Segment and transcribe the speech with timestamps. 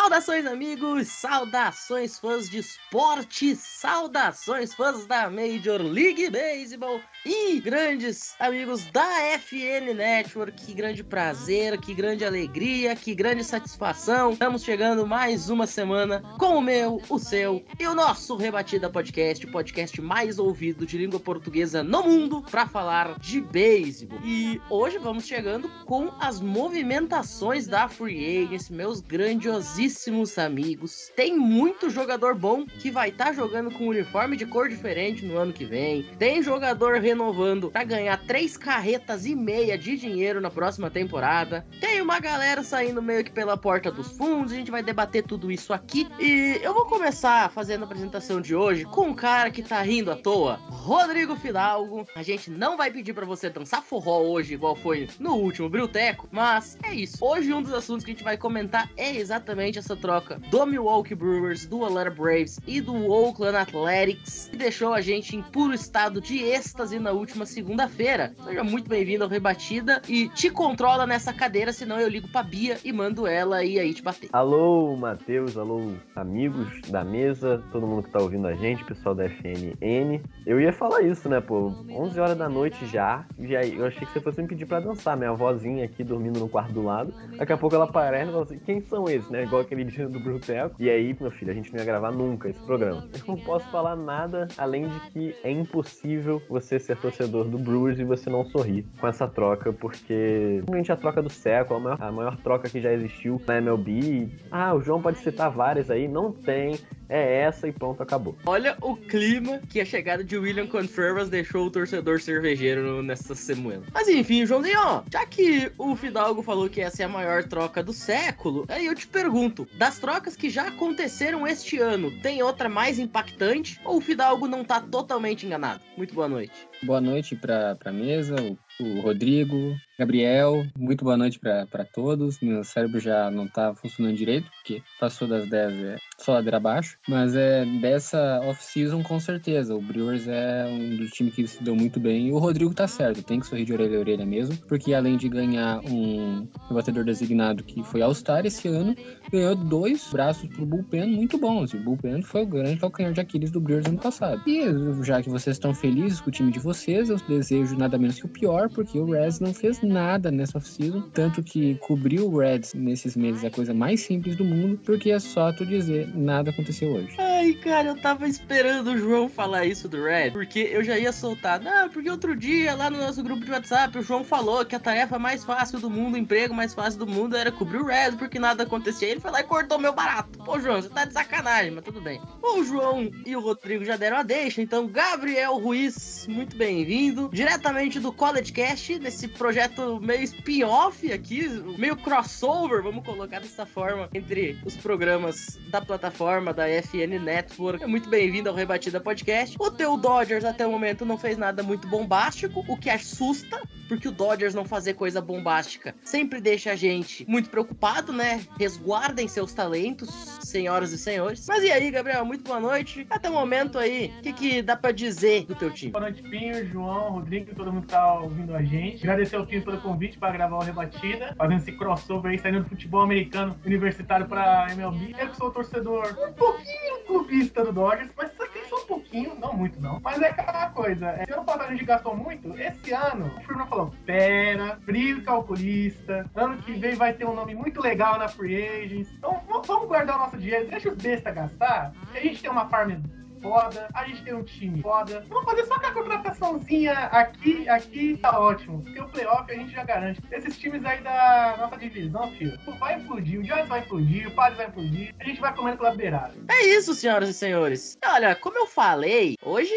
[0.00, 1.08] Saudações, amigos!
[1.08, 3.54] Saudações, fãs de esporte!
[3.54, 7.02] Saudações, fãs da Major League Baseball!
[7.22, 9.06] E grandes amigos da
[9.38, 10.64] FN Network!
[10.64, 14.32] Que grande prazer, que grande alegria, que grande satisfação!
[14.32, 19.44] Estamos chegando mais uma semana com o meu, o seu e o nosso Rebatida Podcast,
[19.44, 24.18] o podcast mais ouvido de língua portuguesa no mundo, para falar de beisebol.
[24.24, 31.12] E hoje vamos chegando com as movimentações da Free Agents, meus grandiosíssimos amigos.
[31.14, 35.52] Tem muito jogador bom que vai estar jogando com uniforme de cor diferente no ano
[35.52, 36.04] que vem.
[36.18, 41.66] Tem jogador renovando para ganhar três carretas e meia de dinheiro na próxima temporada.
[41.80, 44.52] Tem uma galera saindo meio que pela porta dos fundos.
[44.52, 46.06] A gente vai debater tudo isso aqui.
[46.20, 50.10] E eu vou começar fazendo a apresentação de hoje com um cara que tá rindo
[50.12, 52.06] à toa, Rodrigo Fidalgo.
[52.14, 56.28] A gente não vai pedir para você dançar forró hoje, igual foi no último Brilteco,
[56.30, 57.18] mas é isso.
[57.20, 61.14] Hoje um dos assuntos que a gente vai comentar é exatamente essa troca do Milwaukee
[61.14, 66.20] Brewers, do Atlanta Braves e do Oakland Athletics, que deixou a gente em puro estado
[66.20, 68.34] de êxtase na última segunda-feira.
[68.44, 72.78] Seja muito bem-vindo ao Rebatida e te controla nessa cadeira, senão eu ligo pra Bia
[72.84, 74.28] e mando ela ir aí te bater.
[74.32, 79.24] Alô, Matheus, alô, amigos da mesa, todo mundo que tá ouvindo a gente, pessoal da
[79.24, 80.20] FNN.
[80.46, 81.72] Eu ia falar isso, né, pô?
[81.90, 85.16] 11 horas da noite já, já eu achei que você fosse me pedir pra dançar,
[85.16, 87.14] minha vozinha aqui dormindo no quarto do lado.
[87.36, 89.44] Daqui a pouco ela aparece e fala assim: quem são esses, né?
[89.44, 90.76] Igual aquele dia do Bruteco.
[90.78, 93.08] E aí, meu filho, a gente não ia gravar nunca esse programa.
[93.14, 97.98] Eu não posso falar nada além de que é impossível você ser torcedor do Brewers
[97.98, 102.02] e você não sorrir com essa troca, porque realmente a troca do século, a maior,
[102.02, 104.28] a maior troca que já existiu na MLB.
[104.50, 106.78] Ah, o João pode citar várias aí, não tem.
[107.10, 108.36] É essa e pronto, acabou.
[108.46, 113.82] Olha o clima que a chegada de William Contreras deixou o torcedor cervejeiro nessa semana.
[113.92, 117.92] Mas enfim, Joãozinho, já que o Fidalgo falou que essa é a maior troca do
[117.92, 122.96] século, aí eu te pergunto, das trocas que já aconteceram este ano, tem outra mais
[123.00, 125.80] impactante ou o Fidalgo não tá totalmente enganado?
[125.96, 126.52] Muito boa noite.
[126.84, 130.66] Boa noite para a mesa, o, o Rodrigo, Gabriel.
[130.78, 132.40] Muito boa noite para todos.
[132.40, 136.96] Meu cérebro já não tá funcionando direito, porque passou das 10 é só ladeira abaixo.
[137.06, 139.74] Mas é dessa off-season, com certeza.
[139.74, 142.28] O Brewers é um dos times que se deu muito bem.
[142.28, 145.18] E o Rodrigo tá certo, tem que sorrir de orelha a orelha mesmo, porque além
[145.18, 148.96] de ganhar um batedor designado que foi All-Star esse ano,
[149.30, 151.74] ganhou dois braços pro bullpen muito bons.
[151.74, 154.40] E o bullpen foi o grande calcanhar de Aquiles do Brewers ano passado.
[154.46, 154.64] E
[155.04, 158.24] já que vocês estão felizes com o time de vocês, eu desejo nada menos que
[158.24, 159.89] o pior, porque o Reds não fez nada
[160.30, 164.44] nessa off-season, tanto que cobrir o Reds nesses meses é a coisa mais simples do
[164.44, 167.14] mundo, porque é só tu dizer, nada aconteceu hoje.
[167.18, 171.12] Ai, cara, eu tava esperando o João falar isso do Red, porque eu já ia
[171.12, 171.60] soltar.
[171.60, 174.80] Não, porque outro dia, lá no nosso grupo de WhatsApp, o João falou que a
[174.80, 178.12] tarefa mais fácil do mundo, o emprego mais fácil do mundo era cobrir o Red,
[178.18, 179.08] porque nada acontecia.
[179.08, 180.38] Ele foi lá e cortou meu barato.
[180.44, 182.20] Pô, João, você tá de sacanagem, mas tudo bem.
[182.42, 187.30] O João e o Rodrigo já deram a deixa, então Gabriel Ruiz, muito bem-vindo.
[187.32, 191.48] Diretamente do College Cast, nesse projeto meio spin-off aqui,
[191.78, 197.82] meio crossover, vamos colocar dessa forma, entre os programas da plataforma da FN Network.
[197.82, 199.56] É muito bem-vindo ao Rebatida Podcast.
[199.58, 204.08] O teu Dodgers até o momento não fez nada muito bombástico, o que assusta, porque
[204.08, 208.44] o Dodgers não fazer coisa bombástica sempre deixa a gente muito preocupado, né?
[208.58, 210.08] Resguardem seus talentos,
[210.50, 211.46] senhoras e senhores.
[211.48, 212.24] Mas e aí, Gabriel?
[212.24, 213.06] Muito boa noite.
[213.08, 215.92] Até o momento aí, o que, que dá pra dizer do teu time?
[215.92, 219.02] Boa noite, Pinho, João, Rodrigo, todo mundo que tá ouvindo a gente.
[219.02, 222.68] Agradecer ao Pinho pelo convite para gravar o Rebatida, fazendo esse crossover aí, saindo do
[222.68, 225.14] futebol americano universitário pra MLB.
[225.18, 228.79] Eu que sou torcedor um pouquinho clubista do Dodgers, mas que só um
[229.10, 230.00] pouquinho, não muito não.
[230.00, 233.40] Mas é aquela coisa, é, se ano passado a gente gastou muito, esse ano o
[233.42, 238.28] Fernando falou, pera, frio calculista, ano que vem vai ter um nome muito legal na
[238.28, 242.40] Free Agents, então vamos guardar o nosso dinheiro, deixa os besta gastar, que a gente
[242.40, 242.92] tem uma farm
[243.40, 245.24] foda, a gente tem um time foda.
[245.28, 248.82] Vamos fazer só com a contrataçãozinha aqui, aqui tá ótimo.
[248.82, 250.20] Porque o playoff a gente já garante.
[250.30, 254.56] Esses times aí da nossa divisão, filho, vai implodir, o Giants vai implodir, o Padres
[254.56, 256.34] vai implodir, a gente vai comendo pela beirada.
[256.48, 257.98] É isso, senhoras e senhores.
[258.04, 259.72] Olha, como eu falei, hoje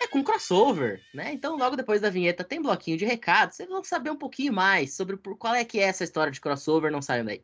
[0.00, 1.32] é com crossover, né?
[1.32, 3.56] Então, logo depois da vinheta tem bloquinho de recados.
[3.56, 6.90] Vocês vão saber um pouquinho mais sobre qual é que é essa história de crossover.
[6.90, 7.42] Não saiam daí.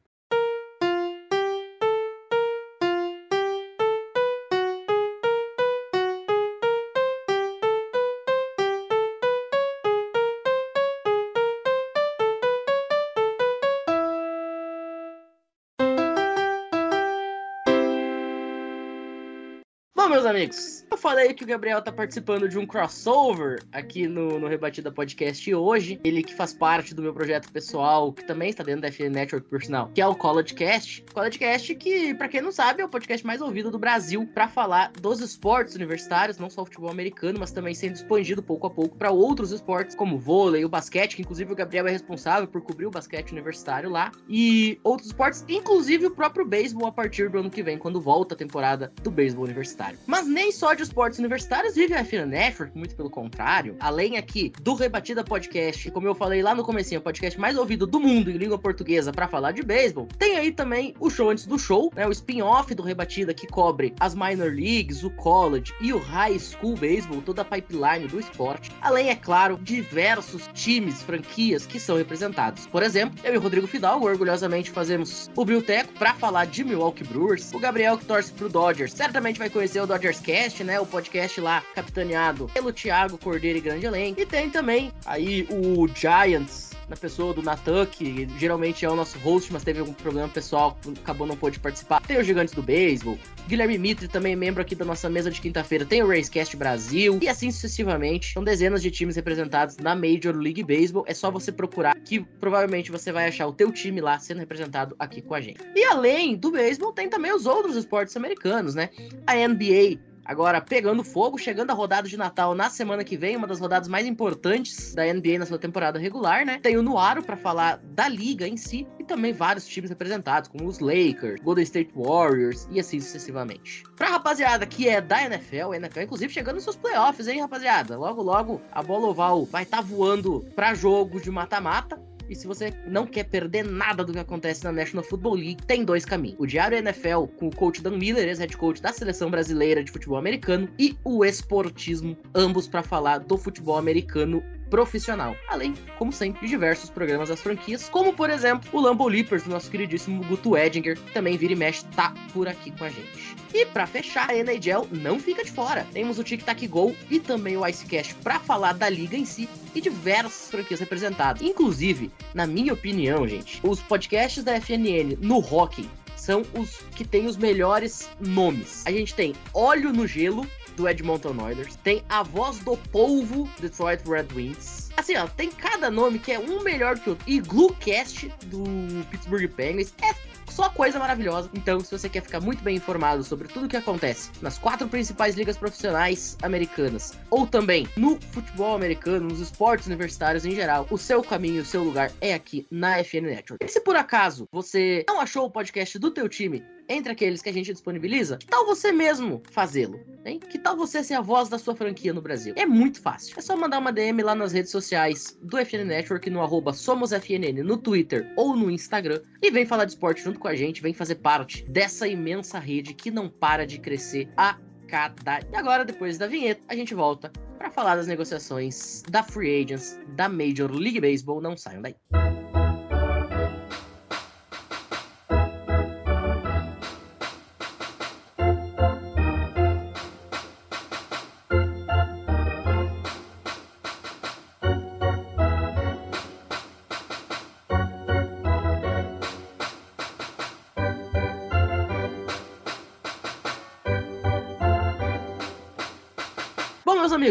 [20.26, 24.91] Amigos, eu falei que o Gabriel tá participando de um crossover aqui no, no Rebatida
[24.91, 26.00] Podcast hoje.
[26.05, 29.49] Ele que faz parte do meu projeto pessoal, que também está dentro da FN Network,
[29.49, 31.05] por sinal, que é o College Cast.
[31.12, 34.49] College Cast que, pra quem não sabe, é o podcast mais ouvido do Brasil para
[34.49, 38.71] falar dos esportes universitários, não só o futebol americano, mas também sendo expandido pouco a
[38.71, 42.47] pouco para outros esportes, como o vôlei, o basquete, que inclusive o Gabriel é responsável
[42.47, 47.29] por cobrir o basquete universitário lá, e outros esportes, inclusive o próprio beisebol a partir
[47.29, 49.99] do ano que vem, quando volta a temporada do beisebol universitário.
[50.06, 53.76] Mas nem só de esportes universitários vive a FN Network, muito pelo contrário.
[53.81, 57.87] Além aqui do Rebatida Podcast, como eu falei lá no comecinho, o podcast mais ouvido
[57.87, 61.46] do mundo em língua portuguesa para falar de beisebol, tem aí também o show antes
[61.46, 65.93] do show, né, o spin-off do Rebatida que cobre as minor leagues, o college e
[65.93, 68.70] o high school baseball, toda a pipeline do esporte.
[68.81, 72.67] Além, é claro, diversos times, franquias que são representados.
[72.67, 77.05] Por exemplo, eu e o Rodrigo Fidalgo orgulhosamente fazemos o Brilteco para falar de Milwaukee
[77.05, 77.52] Brewers.
[77.52, 80.81] O Gabriel que torce pro Dodgers certamente vai conhecer o Dodgers Cast, né?
[80.81, 84.21] O podcast lá capitaneado pelo Thiago Cordeiro e Grande Elenco.
[84.21, 89.19] E tem também aí o Giants, na pessoa do Natan, que geralmente é o nosso
[89.19, 92.01] host, mas teve algum problema pessoal, acabou não pôde participar.
[92.03, 93.19] Tem os Gigantes do Beisebol.
[93.49, 97.29] Guilherme Mitre, também membro aqui da nossa mesa de quinta-feira, tem o Racecast Brasil, e
[97.29, 98.33] assim sucessivamente.
[98.33, 101.05] São dezenas de times representados na Major League Baseball.
[101.07, 104.95] É só você procurar que provavelmente você vai achar o teu time lá sendo representado
[104.99, 105.61] aqui com a gente.
[105.75, 108.91] E além do beisebol, tem também os outros esportes americanos, né?
[109.27, 113.46] A NBA Agora, pegando fogo, chegando a rodada de Natal na semana que vem, uma
[113.46, 116.58] das rodadas mais importantes da NBA na sua temporada regular, né?
[116.61, 120.67] Tem o Nuaro para falar da liga em si e também vários times representados, como
[120.67, 123.84] os Lakers, Golden State Warriors e assim sucessivamente.
[123.94, 127.96] Pra rapaziada que é da NFL, a NFL inclusive chegando nos seus playoffs, hein, rapaziada?
[127.96, 132.00] Logo, logo a bola oval vai estar tá voando para jogos de mata-mata.
[132.28, 135.84] E se você não quer perder nada do que acontece na National Football League, tem
[135.84, 136.37] dois caminhos.
[136.38, 140.19] O Diário NFL, com o coach Dan Miller, ex-head coach da seleção brasileira de futebol
[140.19, 145.37] americano, e o Esportismo, ambos para falar do futebol americano profissional.
[145.49, 149.51] Além, como sempre, de diversos programas das franquias, como por exemplo o Lambo Leapers, do
[149.51, 153.37] nosso queridíssimo Guto Edinger, que também vira e mexe, tá por aqui com a gente.
[153.55, 155.87] E para fechar, a NHL não fica de fora.
[155.93, 159.49] Temos o Tic Tac Go e também o Icecast para falar da liga em si
[159.75, 161.43] e diversas franquias representadas.
[161.43, 167.27] Inclusive, na minha opinião, gente, os podcasts da FNN no hockey são os que têm
[167.27, 168.85] os melhores nomes.
[168.85, 174.02] A gente tem Óleo no Gelo, do Edmonton Oilers, tem A Voz do Polvo, Detroit
[174.06, 174.90] Red Wings.
[174.96, 177.25] Assim, ó, tem cada nome que é um melhor que o outro.
[177.26, 178.64] E Gluecast, do
[179.11, 180.14] Pittsburgh Penguins, é
[180.50, 181.50] só coisa maravilhosa.
[181.55, 184.88] Então, se você quer ficar muito bem informado sobre tudo o que acontece nas quatro
[184.88, 190.96] principais ligas profissionais americanas, ou também no futebol americano, nos esportes universitários em geral, o
[190.96, 193.64] seu caminho, o seu lugar é aqui na FN Network.
[193.64, 197.49] E se por acaso você não achou o podcast do teu time entre aqueles que
[197.49, 200.00] a gente disponibiliza, que tal você mesmo fazê-lo?
[200.25, 200.38] Hein?
[200.38, 202.55] Que tal você ser a voz da sua franquia no Brasil?
[202.56, 203.35] É muito fácil.
[203.38, 207.62] É só mandar uma DM lá nas redes sociais do FN Network, no arroba SomosFNN,
[207.62, 210.94] no Twitter ou no Instagram, e vem falar de esporte junto com a gente, vem
[210.94, 214.58] fazer parte dessa imensa rede que não para de crescer a
[214.89, 215.41] cada.
[215.53, 219.99] E agora, depois da vinheta, a gente volta para falar das negociações da Free Agents
[220.15, 221.41] da Major League Baseball.
[221.41, 221.96] Não saiam daí.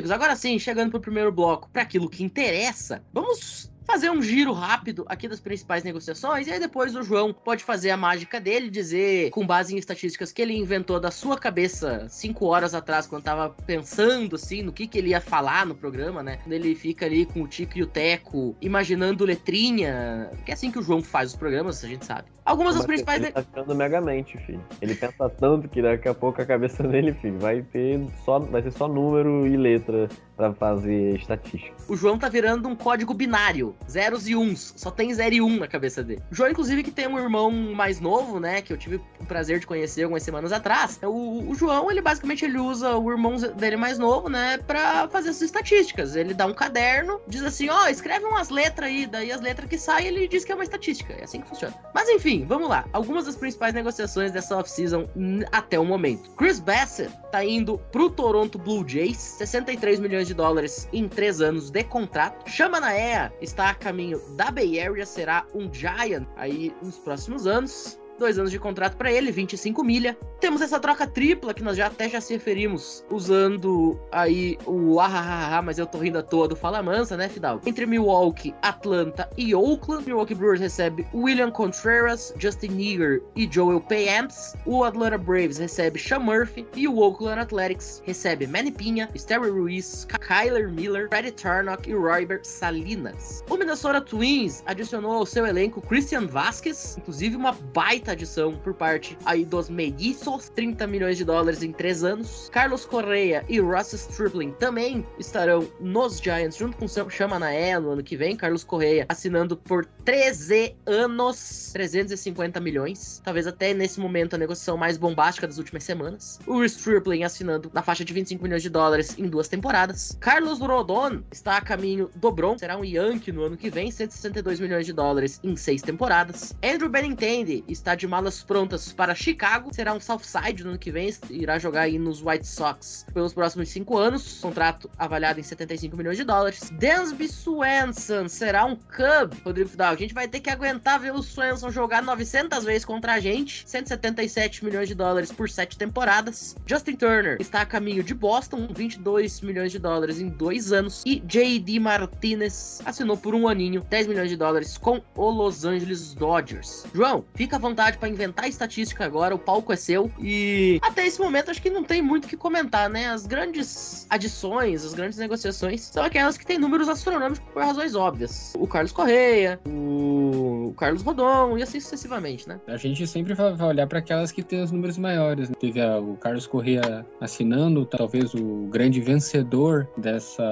[0.06, 4.52] Amigos, agora sim, chegando pro primeiro bloco, para aquilo que interessa, vamos fazer um giro
[4.52, 8.70] rápido aqui das principais negociações e aí depois o João pode fazer a mágica dele,
[8.70, 13.24] dizer com base em estatísticas que ele inventou da sua cabeça cinco horas atrás, quando
[13.24, 16.38] tava pensando assim no que, que ele ia falar no programa, né?
[16.38, 20.72] Quando ele fica ali com o Tico e o Teco, imaginando letrinha, que é assim
[20.72, 22.35] que o João faz os programas, a gente sabe.
[22.46, 23.24] Algumas das principais.
[23.24, 24.64] Ele tá ficando megamente, filho.
[24.80, 28.38] Ele pensa tanto que daqui a pouco a cabeça dele, filho, vai ter só.
[28.40, 31.76] Vai ser só número e letra para fazer estatística.
[31.88, 34.74] O João tá virando um código binário zeros e uns.
[34.76, 36.22] Só tem zero e um na cabeça dele.
[36.32, 38.62] O João, inclusive, que tem um irmão mais novo, né?
[38.62, 41.00] Que eu tive o prazer de conhecer algumas semanas atrás.
[41.02, 44.60] O, o João, ele basicamente ele usa o irmão dele mais novo, né?
[44.60, 46.16] Pra fazer as estatísticas.
[46.16, 49.08] Ele dá um caderno, diz assim: ó, escreve umas letras aí.
[49.08, 51.14] Daí as letras que saem, ele diz que é uma estatística.
[51.14, 51.74] É assim que funciona.
[51.94, 52.86] Mas enfim, vamos lá.
[52.92, 55.08] Algumas das principais negociações dessa off-season
[55.52, 56.30] até o momento.
[56.32, 61.70] Chris Bassett tá indo pro Toronto Blue Jays, 63 milhões de dólares em 3 anos
[61.70, 62.50] de contrato.
[62.50, 67.48] Chama na EA está a caminho da Bay Area, será um Giant aí nos próximos
[67.48, 68.00] anos.
[68.18, 70.18] Dois anos de contrato para ele, 25 milha.
[70.40, 75.62] Temos essa troca tripla que nós já até já se referimos, usando aí o ahahaha,
[75.62, 77.68] mas eu tô rindo à toa do Fala Mansa, né, Fidalgo?
[77.68, 80.06] Entre Milwaukee, Atlanta e Oakland.
[80.06, 84.56] Milwaukee Brewers recebe William Contreras, Justin Neger e Joel Payamps.
[84.66, 90.06] O Atlanta Braves recebe Sean Murphy e o Oakland Athletics recebe Manny Pinha, Sterry Ruiz,
[90.28, 93.44] Kyler Miller, Freddie Tarnock e Roybert Salinas.
[93.50, 99.18] O Minnesota Twins adicionou ao seu elenco Christian Vasquez, inclusive uma baita adição por parte
[99.26, 102.50] aí dos Meguiços, 30 milhões de dólares em 3 anos.
[102.52, 107.92] Carlos Correa e Ross Stripling também estarão nos Giants junto com o Chama Naé no
[107.92, 108.36] ano que vem.
[108.36, 113.22] Carlos Correa assinando por 13 anos, 350 milhões.
[113.24, 116.40] Talvez até nesse momento a negociação mais bombástica das últimas semanas.
[116.46, 120.18] O Stripling assinando na faixa de 25 milhões de dólares em duas temporadas.
[120.20, 124.60] Carlos Rodon está a caminho do Bronx, será um Yankee no ano que vem, 162
[124.60, 126.56] milhões de dólares em seis temporadas.
[126.64, 131.14] Andrew Benintendi está de malas prontas para Chicago, será um Southside no ano que vem,
[131.30, 136.18] irá jogar aí nos White Sox pelos próximos cinco anos, contrato avaliado em 75 milhões
[136.18, 136.72] de dólares.
[136.80, 139.94] Dansby Swanson será um Cub, Rodrigo Fidal.
[139.94, 143.64] A gente vai ter que aguentar ver o Swanson jogar 900 vezes contra a gente,
[143.68, 146.56] 177 milhões de dólares por sete temporadas.
[146.66, 151.04] Justin Turner está a caminho de Boston, 22 milhões de dólares em dois anos.
[151.06, 151.80] E J.D.
[151.80, 156.86] Martinez assinou por um aninho, 10 milhões de dólares com o Los Angeles Dodgers.
[156.94, 160.12] João, fica à vontade para inventar estatística agora, o palco é seu.
[160.20, 163.08] E até esse momento acho que não tem muito o que comentar, né?
[163.08, 168.54] As grandes adições, as grandes negociações são aquelas que têm números astronômicos por razões óbvias.
[168.58, 172.60] O Carlos Correia, o Carlos Rodon e assim sucessivamente, né?
[172.68, 175.50] A gente sempre vai olhar para aquelas que têm os números maiores.
[175.50, 175.56] né?
[175.60, 180.44] Teve a- o Carlos Correa assinando, talvez o grande vencedor dessa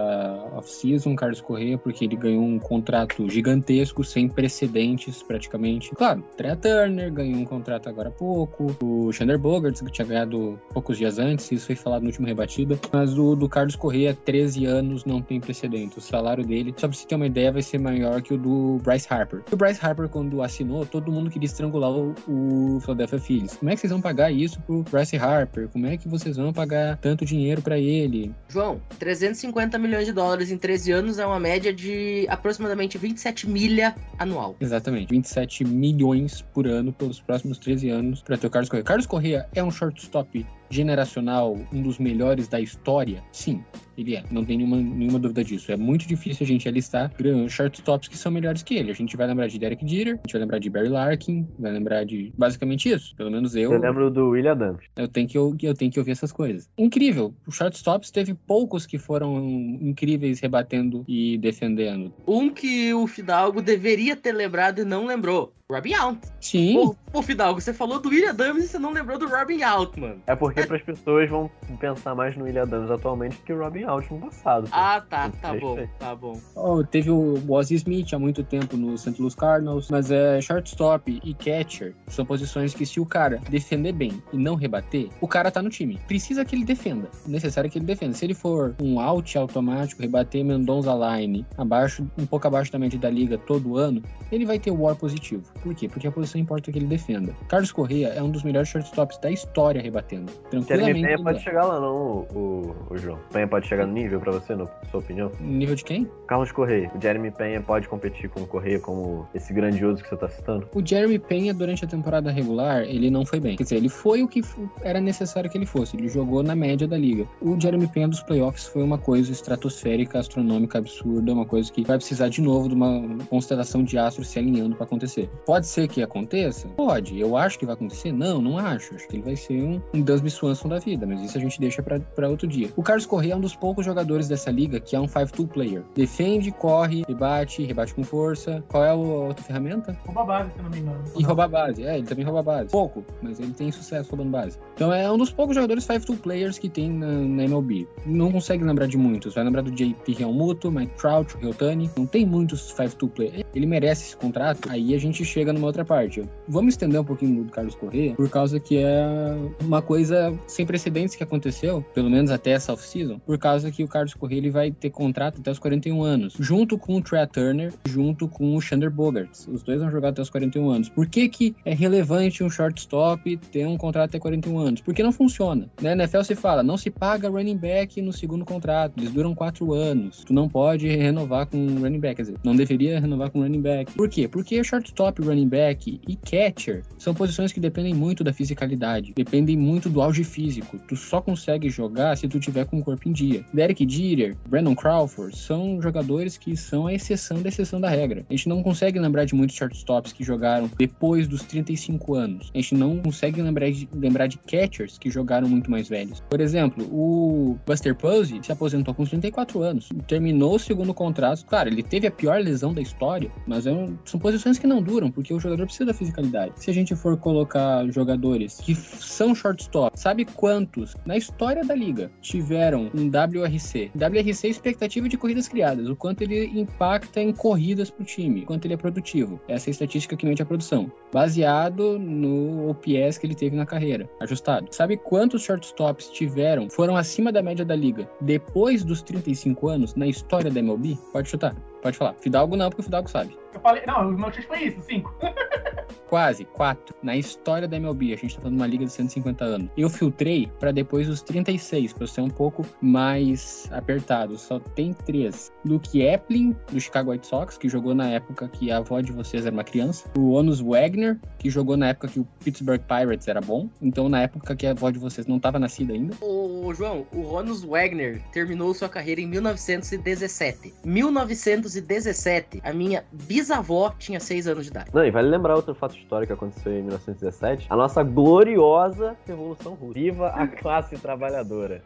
[0.53, 5.91] off-season, Carlos Correa, porque ele ganhou um contrato gigantesco, sem precedentes praticamente.
[5.95, 10.59] Claro, Trea Turner ganhou um contrato agora há pouco, o Xander Bogarts, que tinha ganhado
[10.73, 14.65] poucos dias antes, isso foi falado no último rebatida, mas o do Carlos Correa, 13
[14.65, 15.97] anos, não tem precedente.
[15.97, 18.77] O salário dele, só pra você ter uma ideia, vai ser maior que o do
[18.83, 19.41] Bryce Harper.
[19.51, 23.57] O Bryce Harper, quando assinou, todo mundo queria estrangular o, o Philadelphia Phillies.
[23.57, 25.67] Como é que vocês vão pagar isso pro Bryce Harper?
[25.69, 28.33] Como é que vocês vão pagar tanto dinheiro pra ele?
[28.47, 33.95] João, 350 milhões de dólares em 13 anos é uma média de aproximadamente 27 milha
[34.17, 34.55] anual.
[34.59, 38.83] Exatamente, 27 milhões por ano pelos próximos 13 anos pra ter o Carlos Correa.
[38.83, 43.23] Carlos Correa é um shortstop generacional, um dos melhores da história?
[43.31, 43.63] Sim,
[43.97, 44.23] ele é.
[44.31, 45.71] Não tem nenhuma, nenhuma dúvida disso.
[45.71, 47.11] É muito difícil a gente alistar
[47.47, 48.91] shortstops que são melhores que ele.
[48.91, 51.71] A gente vai lembrar de Derek Jeter, a gente vai lembrar de Barry Larkin, vai
[51.71, 53.15] lembrar de basicamente isso.
[53.15, 53.71] Pelo menos eu.
[53.71, 54.83] Eu lembro do William Adams.
[54.95, 56.69] Eu tenho que, eu, eu tenho que ouvir essas coisas.
[56.77, 57.33] Incrível.
[57.47, 59.39] O shortstops teve poucos que foram
[59.81, 62.13] incríveis rebatendo e defendendo.
[62.27, 65.53] Um que o Fidalgo deveria ter lembrado e não lembrou.
[65.73, 66.19] Robin Out.
[66.39, 66.73] Sim.
[66.73, 69.99] Pô, pô, Fidalgo, você falou do William Adams e você não lembrou do Robin Out,
[69.99, 70.21] mano.
[70.27, 71.49] É porque para as pessoas vão
[71.79, 74.63] pensar mais no William Adams atualmente que o Robin Out no passado.
[74.63, 74.69] pô.
[74.73, 76.39] Ah, tá, tá Deixa bom, tá bom.
[76.55, 79.19] Oh, teve o Ozzie Smith há muito tempo no St.
[79.19, 84.21] Louis Cardinals, mas é shortstop e catcher são posições que se o cara defender bem
[84.31, 85.99] e não rebater, o cara tá no time.
[86.07, 87.09] Precisa que ele defenda.
[87.25, 88.13] É necessário que ele defenda.
[88.13, 92.99] Se ele for um out automático, rebater Mendonça line abaixo, um pouco abaixo da média
[92.99, 94.01] da liga todo ano,
[94.31, 95.43] ele vai ter o WAR positivo.
[95.63, 95.87] Por quê?
[95.87, 97.33] Porque a posição importa que ele defenda.
[97.47, 100.31] Carlos Correa é um dos melhores shortstops da história rebatendo.
[100.51, 101.05] Jeremy Tranquilamente.
[101.05, 103.17] Penha pode chegar lá, não, o, o, o João.
[103.31, 105.31] Penha pode chegar no nível pra você, na sua opinião?
[105.39, 106.09] Nível de quem?
[106.27, 106.91] Carlos Correia.
[106.93, 110.67] O Jeremy Penha pode competir com o Correia como esse grandioso que você tá citando?
[110.75, 113.55] O Jeremy Penha, durante a temporada regular, ele não foi bem.
[113.55, 114.41] Quer dizer, ele foi o que
[114.81, 115.95] era necessário que ele fosse.
[115.95, 117.25] Ele jogou na média da liga.
[117.41, 121.97] O Jeremy Penha dos playoffs foi uma coisa estratosférica, astronômica, absurda, uma coisa que vai
[121.97, 125.29] precisar de novo de uma constelação de astros se alinhando para acontecer.
[125.45, 126.67] Pode ser que aconteça?
[126.69, 127.19] Pode.
[127.19, 128.11] Eu acho que vai acontecer?
[128.11, 128.95] Não, não acho.
[128.95, 131.59] Acho que ele vai ser um, um Dusby Swanson da vida, mas isso a gente
[131.59, 132.69] deixa pra outro dia.
[132.75, 135.83] O Carlos Correa é um dos poucos jogadores dessa liga que é um 5-2 player.
[135.95, 138.63] Defende, corre, rebate, rebate com força.
[138.67, 139.97] Qual é a outra ferramenta?
[140.05, 141.03] Rouba base, se eu não me engano.
[141.17, 141.83] E rouba base.
[141.83, 142.71] É, ele também rouba base.
[142.71, 144.57] Pouco, mas ele tem sucesso roubando base.
[144.75, 147.87] Então é um dos poucos jogadores 5-2 players que tem na, na MLB.
[148.05, 149.35] Não consegue lembrar de muitos.
[149.35, 151.89] Vai lembrar do JP Realmuto, Mike Trout, Ryotani.
[151.97, 153.43] Não tem muitos 5-2 players.
[153.53, 154.69] Ele merece esse contrato.
[154.69, 156.23] Aí a gente chega numa outra parte.
[156.47, 161.15] Vamos estender um pouquinho do Carlos Correa, por causa que é uma coisa sem precedentes
[161.15, 164.71] que aconteceu, pelo menos até essa off-season, por causa que o Carlos Correa ele vai
[164.71, 168.91] ter contrato até os 41 anos, junto com o Trey Turner, junto com o Xander
[168.91, 169.47] Bogarts.
[169.47, 170.89] Os dois vão jogar até os 41 anos.
[170.89, 174.81] Por que, que é relevante um shortstop ter um contrato até 41 anos?
[174.81, 175.69] Porque não funciona.
[175.81, 179.73] Na NFL se fala, não se paga running back no segundo contrato, eles duram 4
[179.73, 180.23] anos.
[180.25, 183.91] Tu não pode renovar com running back, quer dizer, não deveria renovar com running back.
[183.93, 184.27] Por quê?
[184.27, 189.89] Porque shortstop, running back e catcher são posições que dependem muito da fisicalidade, dependem muito
[189.89, 190.79] do auge físico.
[190.87, 193.43] Tu só consegue jogar se tu tiver com o corpo em dia.
[193.53, 198.25] Derek Jeter, Brandon Crawford são jogadores que são a exceção da exceção da regra.
[198.29, 202.51] A gente não consegue lembrar de muitos shortstops que jogaram depois dos 35 anos.
[202.53, 206.21] A gente não consegue lembrar de, lembrar de catchers que jogaram muito mais velhos.
[206.29, 211.45] Por exemplo, o Buster Posey se aposentou com 34 anos, terminou o segundo contrato.
[211.45, 214.81] Claro, ele teve a pior lesão da história, mas é um, são posições que não
[214.81, 216.51] duram, porque o jogador precisa da fisicalidade.
[216.57, 222.11] Se a gente for colocar jogadores que são shortstop, sabe quantos na história da liga
[222.21, 223.91] tiveram um WRC?
[223.95, 228.45] WRC é expectativa de corridas criadas, o quanto ele impacta em corridas pro time, o
[228.45, 229.39] quanto ele é produtivo.
[229.47, 233.65] Essa é a estatística que mede a produção, baseado no OPS que ele teve na
[233.65, 234.67] carreira, ajustado.
[234.71, 240.05] Sabe quantos shortstops tiveram, foram acima da média da liga depois dos 35 anos na
[240.05, 240.97] história da MLB?
[241.13, 241.55] Pode chutar.
[241.83, 242.13] Pode falar.
[242.13, 243.37] Fidalgo não, porque o Fidalgo sabe.
[243.53, 245.13] Eu falei, não, o meu chute foi isso, cinco.
[246.13, 246.95] Quase, quatro.
[247.01, 249.67] Na história da MLB, a gente tá falando de uma liga de 150 anos.
[249.75, 254.37] Eu filtrei para depois dos 36, pra ser um pouco mais apertado.
[254.37, 255.51] Só tem três.
[255.65, 259.47] Luke Epling, do Chicago White Sox, que jogou na época que a avó de vocês
[259.47, 260.07] era uma criança.
[260.15, 263.67] O Onus Wagner, que jogou na época que o Pittsburgh Pirates era bom.
[263.81, 266.15] Então, na época que a avó de vocês não tava nascida ainda.
[266.21, 270.75] Ô, João, o Ronus Wagner terminou sua carreira em 1917.
[270.85, 274.91] 1917, a minha bisavó tinha 6 anos de idade.
[274.93, 277.67] Não, e vale lembrar outro fato histórico que aconteceu em 1917.
[277.69, 279.93] A nossa gloriosa Revolução Russa.
[279.93, 281.81] Viva a classe trabalhadora.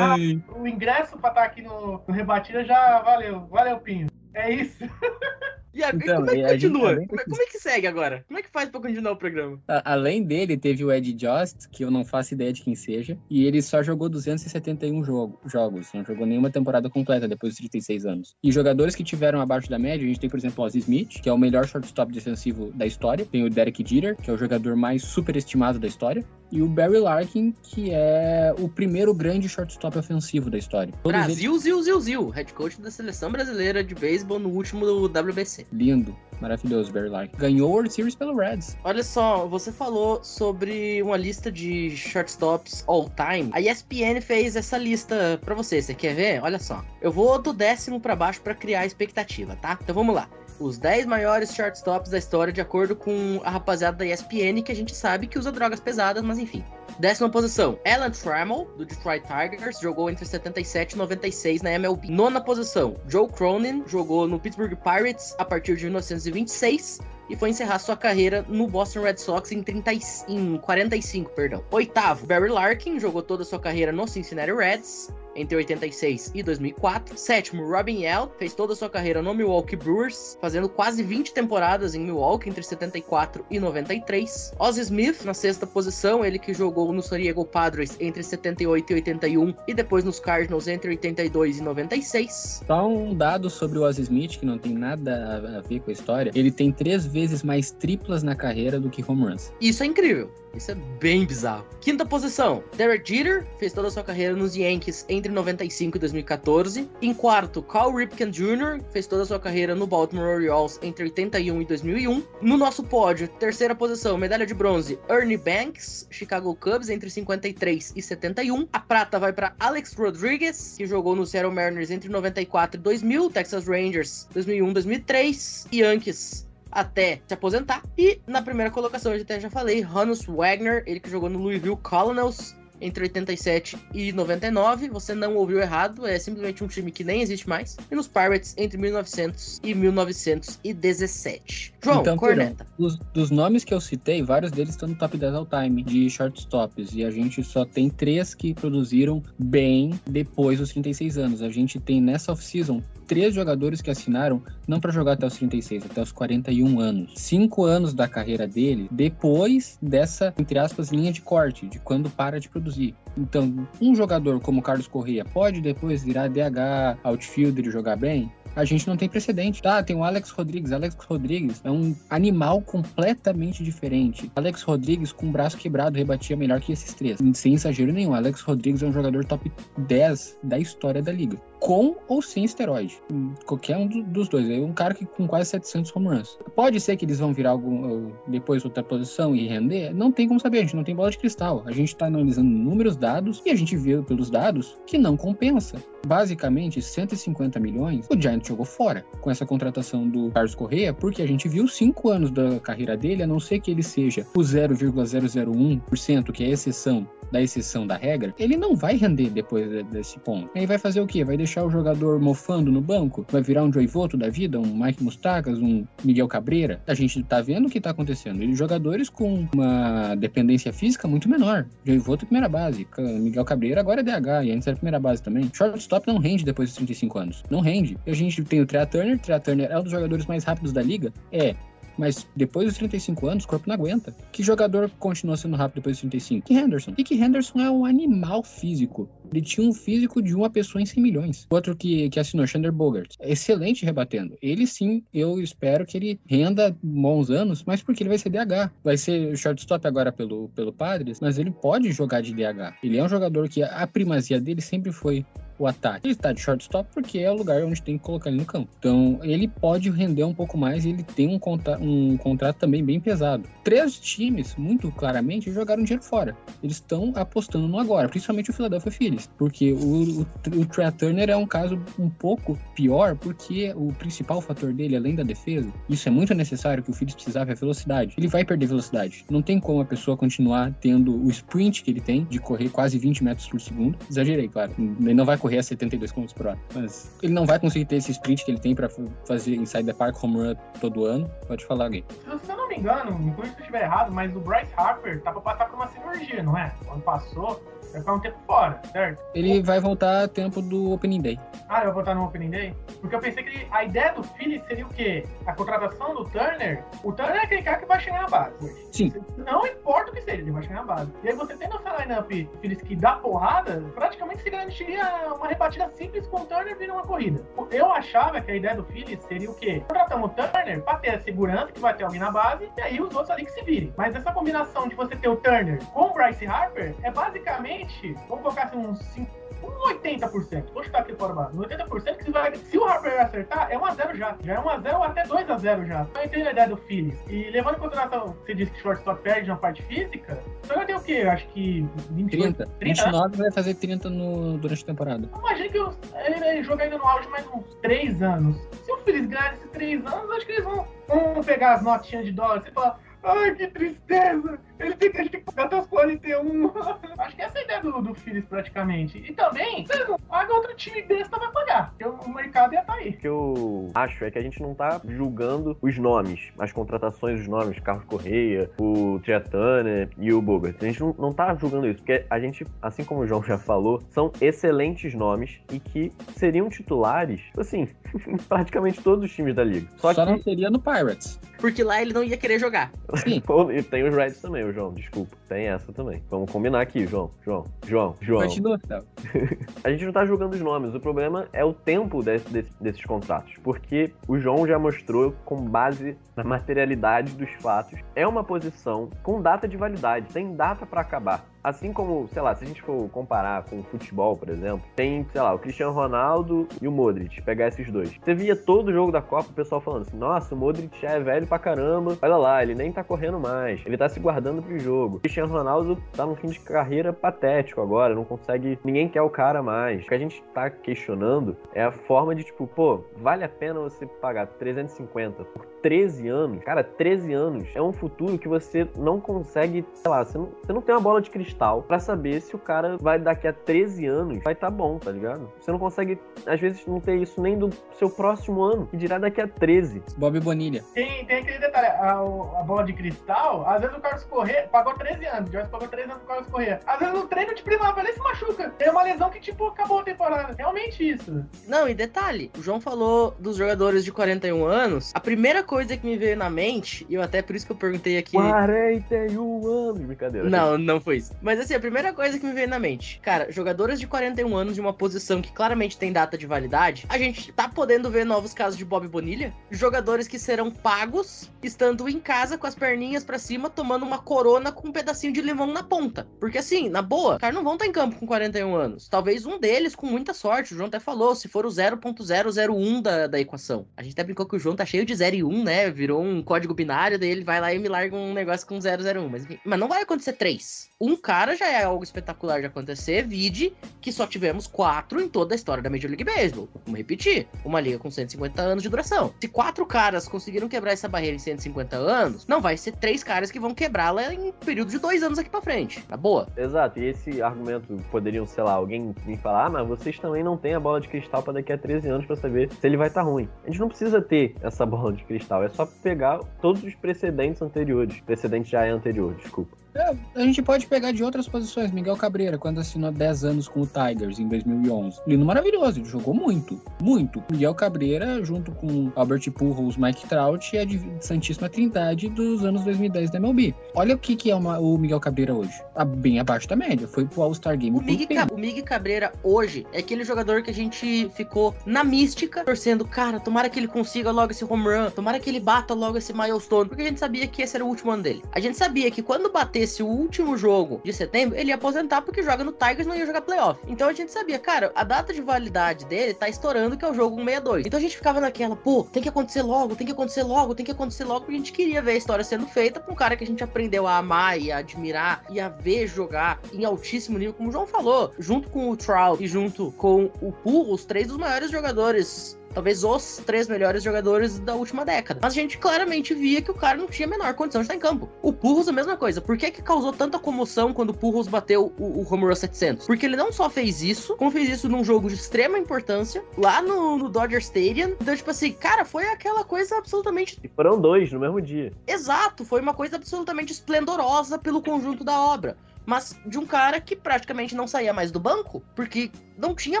[0.00, 0.16] Ah,
[0.58, 3.46] o ingresso pra estar aqui no, no Rebatida já valeu.
[3.46, 4.08] Valeu, Pinho.
[4.34, 4.84] É isso.
[5.74, 6.90] E agora, Então, como é que a gente continua?
[6.90, 8.24] também Como é, como é que segue agora?
[8.28, 9.58] Como é que faz pra continuar o programa?
[9.66, 13.16] A- Além dele, teve o Ed Jost, que eu não faço ideia de quem seja,
[13.30, 18.04] e ele só jogou 271 jogo, jogos, não jogou nenhuma temporada completa depois dos 36
[18.04, 18.34] anos.
[18.42, 21.20] E jogadores que tiveram abaixo da média, a gente tem, por exemplo, o Ozzy Smith,
[21.22, 24.38] que é o melhor shortstop defensivo da história, tem o Derek Jeter, que é o
[24.38, 29.96] jogador mais superestimado da história, e o Barry Larkin, que é o primeiro grande shortstop
[29.98, 30.92] ofensivo da história.
[31.02, 34.84] Todos eles Brasil, Zil, Zil, Zil, head coach da seleção brasileira de beisebol no último
[35.06, 35.61] WBC.
[35.72, 37.36] Lindo, maravilhoso, Barry Larkin.
[37.36, 38.76] Ganhou o World Series pelo Reds.
[38.84, 43.50] Olha só, você falou sobre uma lista de shortstops all time.
[43.52, 45.80] A ESPN fez essa lista pra você.
[45.80, 46.42] Você quer ver?
[46.42, 46.84] Olha só.
[47.00, 49.78] Eu vou do décimo pra baixo pra criar expectativa, tá?
[49.80, 50.28] Então vamos lá.
[50.60, 54.76] Os 10 maiores shortstops da história, de acordo com a rapaziada da ESPN, que a
[54.76, 56.62] gente sabe que usa drogas pesadas, mas enfim.
[57.02, 62.08] Décima posição, Alan Trammell, do Detroit Tigers, jogou entre 77 e 96 na MLB.
[62.08, 67.80] Nona posição, Joe Cronin, jogou no Pittsburgh Pirates a partir de 1926 e foi encerrar
[67.80, 71.64] sua carreira no Boston Red Sox em, 30, e- em 45, perdão.
[71.72, 77.16] Oitavo, Barry Larkin, jogou toda a sua carreira no Cincinnati Reds entre 86 e 2004.
[77.16, 81.94] Sétimo, Robin Yell, fez toda a sua carreira no Milwaukee Brewers, fazendo quase 20 temporadas
[81.94, 84.52] em Milwaukee entre 74 e 93.
[84.58, 88.94] Ozzie Smith, na sexta posição, ele que jogou no San Diego Padres entre 78 e
[88.94, 92.62] 81 e depois nos Cardinals entre 82 e 96.
[92.66, 95.90] Só um dado sobre o Ozzy Smith, que não tem nada a- a ver com
[95.90, 96.30] a história.
[96.34, 99.52] Ele tem três vezes mais triplas na carreira do que home runs.
[99.60, 100.30] Isso é incrível.
[100.54, 101.66] Isso é bem bizarro.
[101.80, 106.90] Quinta posição, Derek Jeter, fez toda a sua carreira nos Yankees entre 95 e 2014.
[107.00, 111.62] Em quarto, Cal Ripken Jr., fez toda a sua carreira no Baltimore Orioles entre 81
[111.62, 112.22] e 2001.
[112.40, 118.02] No nosso pódio, terceira posição, medalha de bronze, Ernie Banks, Chicago Cubs entre 53 e
[118.02, 118.68] 71.
[118.72, 123.30] A prata vai para Alex Rodriguez, que jogou no Seattle Mariners entre 94 e 2000,
[123.30, 127.82] Texas Rangers 2001 2003, Yankees até se aposentar.
[127.96, 131.76] E na primeira colocação, eu até já falei, Hannes Wagner, ele que jogou no Louisville
[131.76, 134.88] Colonels entre 87 e 99.
[134.88, 137.76] Você não ouviu errado, é simplesmente um time que nem existe mais.
[137.90, 141.74] E nos Pirates entre 1900 e 1917.
[141.82, 142.66] João, Então, corneta.
[142.76, 146.10] Dos, dos nomes que eu citei, vários deles estão no top 10 all time de
[146.10, 146.92] shortstops.
[146.92, 151.42] E a gente só tem três que produziram bem depois dos 36 anos.
[151.42, 152.82] A gente tem nessa off-season
[153.12, 157.12] três jogadores que assinaram não para jogar até os 36, até os 41 anos.
[157.14, 162.40] Cinco anos da carreira dele depois dessa, entre aspas, linha de corte, de quando para
[162.40, 162.94] de produzir.
[163.14, 168.32] Então, um jogador como Carlos Correia pode depois virar DH, outfielder e jogar bem?
[168.54, 169.62] a gente não tem precedente.
[169.62, 170.72] Tá, tem o Alex Rodrigues.
[170.72, 174.30] Alex Rodrigues é um animal completamente diferente.
[174.36, 177.18] Alex Rodrigues com o braço quebrado rebatia melhor que esses três.
[177.34, 178.14] Sem exagero nenhum.
[178.14, 181.38] Alex Rodrigues é um jogador top 10 da história da liga.
[181.62, 183.00] Com ou sem esteroide.
[183.46, 184.50] Qualquer um dos dois.
[184.50, 186.36] É um cara que com quase 700 home runs.
[186.56, 189.94] Pode ser que eles vão virar algum, depois outra posição e render?
[189.94, 190.58] Não tem como saber.
[190.58, 191.62] A gente não tem bola de cristal.
[191.64, 195.80] A gente tá analisando números, dados, e a gente vê pelos dados que não compensa.
[196.04, 201.26] Basicamente, 150 milhões, o Giants jogou fora com essa contratação do Carlos Correa, porque a
[201.26, 206.32] gente viu cinco anos da carreira dele, a não ser que ele seja o 0,001%,
[206.32, 210.50] que é a exceção da exceção da regra, ele não vai render depois desse ponto.
[210.54, 211.24] Aí vai fazer o quê?
[211.24, 213.26] Vai deixar o jogador mofando no banco?
[213.30, 214.60] Vai virar um Joey Voto da vida?
[214.60, 215.58] Um Mike Mustakas?
[215.58, 216.80] Um Miguel Cabreira?
[216.86, 218.42] A gente tá vendo o que tá acontecendo.
[218.42, 221.66] E jogadores com uma dependência física muito menor.
[221.84, 222.86] Joey Voto primeira base.
[222.98, 225.50] Miguel Cabreira agora é DH e antes era primeira base também.
[225.52, 227.42] Shortstop não rende depois dos 35 anos.
[227.50, 227.96] Não rende.
[228.06, 229.18] E a gente tem o Trea Turner.
[229.18, 231.12] Trea Turner é um dos jogadores mais rápidos da liga?
[231.32, 231.54] É.
[231.96, 234.14] Mas depois dos 35 anos, o corpo não aguenta.
[234.32, 236.46] Que jogador continua sendo rápido depois dos 35?
[236.46, 236.94] Que Henderson.
[236.96, 239.08] E que Henderson é um animal físico.
[239.32, 241.46] Ele tinha um físico de uma pessoa em 100 milhões.
[241.50, 243.14] Outro que, que assinou, Xander Bogart.
[243.20, 244.36] Excelente rebatendo.
[244.42, 248.70] Ele sim, eu espero que ele renda bons anos, mas porque ele vai ser DH.
[248.84, 252.76] Vai ser shortstop agora pelo, pelo Padres, mas ele pode jogar de DH.
[252.82, 255.24] Ele é um jogador que a primazia dele sempre foi
[255.58, 256.06] o ataque.
[256.06, 258.68] Ele está de shortstop porque é o lugar onde tem que colocar ele no campo.
[258.78, 262.84] Então, ele pode render um pouco mais e ele tem um, contra um contrato também
[262.84, 263.48] bem pesado.
[263.62, 266.36] Três times, muito claramente, jogaram dinheiro fora.
[266.62, 271.30] Eles estão apostando no agora, principalmente o Philadelphia Phillies, porque o, o, o Trey Turner
[271.30, 276.08] é um caso um pouco pior, porque o principal fator dele, além da defesa, isso
[276.08, 278.14] é muito necessário que o Phillies precisava, é velocidade.
[278.16, 279.24] Ele vai perder velocidade.
[279.30, 282.98] Não tem como a pessoa continuar tendo o sprint que ele tem, de correr quase
[282.98, 283.98] 20 metros por segundo.
[284.10, 284.72] Exagerei, claro.
[284.78, 286.58] Ele não vai correr a 72 km por hora.
[286.74, 288.88] Mas ele não vai conseguir ter esse sprint que ele tem para
[289.26, 291.30] fazer inside the park home run todo ano.
[291.46, 292.04] Pode falar, Gui.
[292.44, 295.20] Se eu não me engano, me corrija se eu estiver errado, mas o Bryce Harper
[295.22, 296.72] tá pra passar por uma cirurgia, não é?
[296.86, 299.22] Quando passou, vai ficar um tempo fora, certo?
[299.34, 301.40] Ele vai voltar a tempo do Opening Day.
[301.68, 302.74] Ah, ele vai voltar no Opening Day?
[303.00, 305.26] Porque eu pensei que a ideia do Phillies seria o quê?
[305.46, 306.84] A contratação do Turner.
[307.02, 308.54] O Turner é aquele cara que vai chegar na base.
[308.92, 309.12] Sim.
[309.38, 311.12] Não importa o que seja, ele vai chegar na base.
[311.22, 315.88] E aí você tendo essa lineup Phillies que dá porrada, praticamente se garantiria uma rebatida
[315.96, 317.42] simples com o Turner vindo uma corrida.
[317.70, 319.82] Eu achava que a ideia do Phillies seria o quê?
[319.88, 323.00] Contratamos o Turner pra ter a segurança que vai ter alguém na base e aí
[323.00, 323.92] os outros ali que se virem.
[323.96, 327.81] Mas essa combinação de você ter o Turner com o Bryce Harper é basicamente,
[328.28, 330.72] vamos colocar assim, uns 5 um 80%.
[330.72, 331.56] Vou chutar aqui fora base.
[331.56, 334.36] 80% que se, vai, se o Harper acertar, é 1x0 já.
[334.42, 336.06] Já é 1x0 ou até 2x0 já.
[336.14, 337.18] Eu entendo a ideia do Phillies.
[337.28, 340.86] E levando em consideração, você disse que o shortstop perde na parte física, então vai
[340.86, 341.20] ter o quê?
[341.22, 342.66] Eu acho que 28, 30.
[342.78, 345.28] 30 29 vai fazer 30 no, durante a temporada.
[345.38, 345.94] Imagina que eu,
[346.26, 348.56] ele, ele joga ainda no auge mais uns 3 anos.
[348.84, 352.24] Se o Phillies ganhar esses 3 anos, acho que eles vão, vão pegar as notinhas
[352.24, 352.98] de dólar e falar.
[353.22, 354.58] Ai, que tristeza!
[354.78, 356.72] Ele tem que, tem que pagar até os 41.
[357.18, 359.18] Acho que essa é a ideia do, do Phillies, praticamente.
[359.18, 361.94] E também, vocês não pagam, outro time besta vai pagar.
[361.96, 363.10] Porque o mercado ia estar aí.
[363.10, 367.40] O que eu acho é que a gente não tá julgando os nomes, as contratações,
[367.40, 370.76] os nomes, Carlos Correia, o Triatana e o Bogart.
[370.82, 373.56] A gente não, não tá julgando isso, porque a gente, assim como o João já
[373.56, 377.88] falou, são excelentes nomes e que seriam titulares, assim,
[378.48, 379.88] praticamente todos os times da liga.
[379.98, 381.38] Só, Só, que não seria no Pirates.
[381.62, 382.90] Porque lá ele não ia querer jogar.
[383.72, 385.36] E tem os Reds também, o João, desculpa.
[385.48, 386.20] Tem essa também.
[386.28, 387.30] Vamos combinar aqui, João.
[387.44, 388.42] João, João, João.
[388.42, 388.80] Continua.
[389.84, 393.04] A gente não tá julgando os nomes, o problema é o tempo desse- desse- desses
[393.04, 393.54] contratos.
[393.62, 399.40] Porque o João já mostrou, com base na materialidade dos fatos, é uma posição com
[399.40, 401.44] data de validade, tem data pra acabar.
[401.62, 405.24] Assim como, sei lá, se a gente for comparar com o futebol, por exemplo, tem,
[405.30, 408.16] sei lá, o Cristiano Ronaldo e o Modric, pegar esses dois.
[408.20, 411.10] Você via todo o jogo da Copa o pessoal falando assim: nossa, o Modric já
[411.10, 414.62] é velho pra caramba, olha lá, ele nem tá correndo mais, ele tá se guardando
[414.62, 415.16] pro jogo.
[415.18, 419.30] O Cristiano Ronaldo tá num fim de carreira patético agora, não consegue, ninguém quer o
[419.30, 420.02] cara mais.
[420.02, 423.78] O que a gente tá questionando é a forma de tipo, pô, vale a pena
[423.78, 429.20] você pagar 350 por 13 anos, cara, 13 anos é um futuro que você não
[429.20, 432.54] consegue, sei lá, você não, você não tem uma bola de cristal pra saber se
[432.54, 435.50] o cara vai daqui a 13 anos vai tá bom, tá ligado?
[435.60, 439.18] Você não consegue, às vezes, não ter isso nem do seu próximo ano, que dirá
[439.18, 440.02] daqui a 13.
[440.16, 440.84] Bob Bonilha.
[440.94, 444.68] Tem, tem aquele detalhe, a, o- a bola de cristal, às vezes o Carlos Corrêa
[444.70, 446.80] pagou 13 anos, o pagou 13 anos pro Carlos Corrêa.
[446.86, 448.70] Às vezes no treino de primavera ele se machuca.
[448.78, 450.54] Tem uma lesão que, tipo, acabou a temporada.
[450.56, 451.44] Realmente isso.
[451.66, 455.10] Não, e detalhe, o João falou dos jogadores de 41 anos.
[455.14, 457.76] A primeira coisa que me veio na mente, e eu até por isso que eu
[457.76, 458.32] perguntei aqui.
[458.32, 460.50] 41 anos, brincadeira.
[460.50, 461.32] Não, não foi isso.
[461.40, 464.74] Mas assim, a primeira coisa que me veio na mente, cara, jogadores de 41 anos
[464.74, 468.52] de uma posição que claramente tem data de validade, a gente tá podendo ver novos
[468.52, 473.38] casos de Bob Bonilha, jogadores que serão pagos estando em casa com as perninhas pra
[473.38, 476.26] cima, tomando uma corona com um pedacinho de limão na ponta.
[476.38, 479.08] Porque assim, na boa, os caras não vão estar em campo com 41 anos.
[479.08, 483.26] Talvez um deles com muita sorte, o João até falou, se for o 0.001 da,
[483.26, 483.86] da equação.
[483.96, 485.90] A gente até brincou que o João tá cheio de 0 e 1, né?
[485.90, 489.28] Virou um código binário, daí ele vai lá e me larga um negócio com 001.
[489.28, 490.90] Mas, mas não vai acontecer três.
[491.00, 495.54] Um cara já é algo espetacular de acontecer, vide que só tivemos quatro em toda
[495.54, 496.68] a história da Major League Baseball.
[496.84, 499.32] Vamos repetir, uma liga com 150 anos de duração.
[499.40, 503.50] Se quatro caras conseguiram quebrar essa barreira em 150 anos, não vai ser três caras
[503.50, 506.04] que vão quebrá-la em um período de dois anos aqui pra frente.
[506.08, 506.46] Na boa.
[506.56, 510.56] Exato, e esse argumento poderiam, sei lá, alguém me falar, ah, mas vocês também não
[510.56, 513.08] têm a bola de cristal pra daqui a 13 anos pra saber se ele vai
[513.08, 513.48] estar ruim.
[513.64, 517.60] A gente não precisa ter essa bola de cristal, é só pegar todos os precedentes
[517.60, 518.20] anteriores.
[518.20, 519.76] Precedente já é anterior, desculpa.
[519.94, 521.90] É, a gente pode pegar de outras posições.
[521.90, 525.20] Miguel Cabreira, quando assinou 10 anos com o Tigers em 2011.
[525.26, 527.44] Lindo maravilhoso, ele jogou muito, muito.
[527.52, 532.82] Miguel Cabreira, junto com Albert Pujols, Mike Trout e a div- Santíssima Trindade dos anos
[532.84, 533.74] 2010 da MLB.
[533.94, 535.78] Olha o que, que é uma- o Miguel Cabreira hoje.
[535.94, 537.06] Tá bem abaixo da média.
[537.06, 537.94] Foi pro All-Star Game.
[537.94, 538.48] O por Mig, tempo.
[538.48, 543.04] Ca- o Mig Cabreira hoje é aquele jogador que a gente ficou na mística, torcendo,
[543.04, 546.32] cara, tomara que ele consiga logo esse home run, tomara que ele bata logo esse
[546.32, 548.42] milestone, porque a gente sabia que esse era o último ano dele.
[548.52, 552.42] A gente sabia que quando batesse o último jogo de setembro, ele ia aposentar porque
[552.42, 553.80] joga no Tigers não ia jogar playoff.
[553.86, 557.14] Então a gente sabia, cara, a data de validade dele tá estourando, que é o
[557.14, 557.86] jogo 162.
[557.86, 560.86] Então a gente ficava naquela, pô, tem que acontecer logo, tem que acontecer logo, tem
[560.86, 563.36] que acontecer logo, porque a gente queria ver a história sendo feita com um cara
[563.36, 567.38] que a gente aprendeu a amar e a admirar e a ver jogar em altíssimo
[567.38, 571.04] nível, como o João falou, junto com o Trout e junto com o Purro, os
[571.04, 575.40] três dos maiores jogadores talvez os três melhores jogadores da última década.
[575.42, 577.94] Mas a gente claramente via que o cara não tinha a menor condição de estar
[577.94, 578.28] em campo.
[578.42, 579.40] O Purros a mesma coisa.
[579.40, 583.06] Por que que causou tanta comoção quando o Purros bateu o, o home run 700?
[583.06, 586.82] Porque ele não só fez isso, como fez isso num jogo de extrema importância, lá
[586.82, 588.16] no, no Dodger Stadium.
[588.20, 591.92] Então, tipo assim, cara, foi aquela coisa absolutamente E foram dois no mesmo dia.
[592.06, 595.76] Exato, foi uma coisa absolutamente esplendorosa pelo conjunto da obra.
[596.04, 600.00] Mas de um cara que praticamente não saía mais do banco, porque não tinha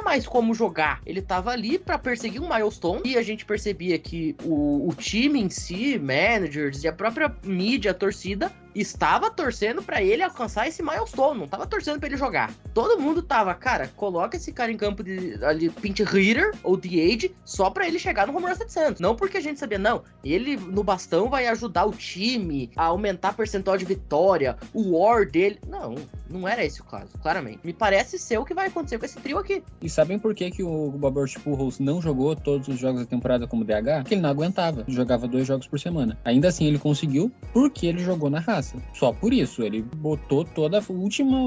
[0.00, 1.00] mais como jogar.
[1.04, 5.40] Ele tava ali pra perseguir um milestone e a gente percebia que o, o time
[5.40, 10.82] em si, managers e a própria mídia, a torcida, estava torcendo pra ele alcançar esse
[10.82, 12.52] milestone, não tava torcendo pra ele jogar.
[12.72, 16.88] Todo mundo tava, cara, coloca esse cara em campo de ali, pinch hitter ou the
[16.88, 19.00] age só pra ele chegar no home run 700.
[19.00, 23.30] Não porque a gente sabia, não, ele no bastão vai ajudar o time a aumentar
[23.30, 25.60] a percentual de vitória, o war dele.
[25.66, 25.96] Não,
[26.28, 27.60] não era esse o caso, claramente.
[27.62, 29.38] Me parece ser o que vai acontecer com esse trio
[29.80, 33.46] E sabem por que, que o Robert Pujols não jogou todos os jogos da temporada
[33.46, 34.02] como DH?
[34.02, 34.84] Porque ele não aguentava.
[34.86, 36.18] Ele jogava dois jogos por semana.
[36.24, 38.76] Ainda assim, ele conseguiu porque ele jogou na raça.
[38.94, 39.62] Só por isso.
[39.62, 41.38] Ele botou toda a última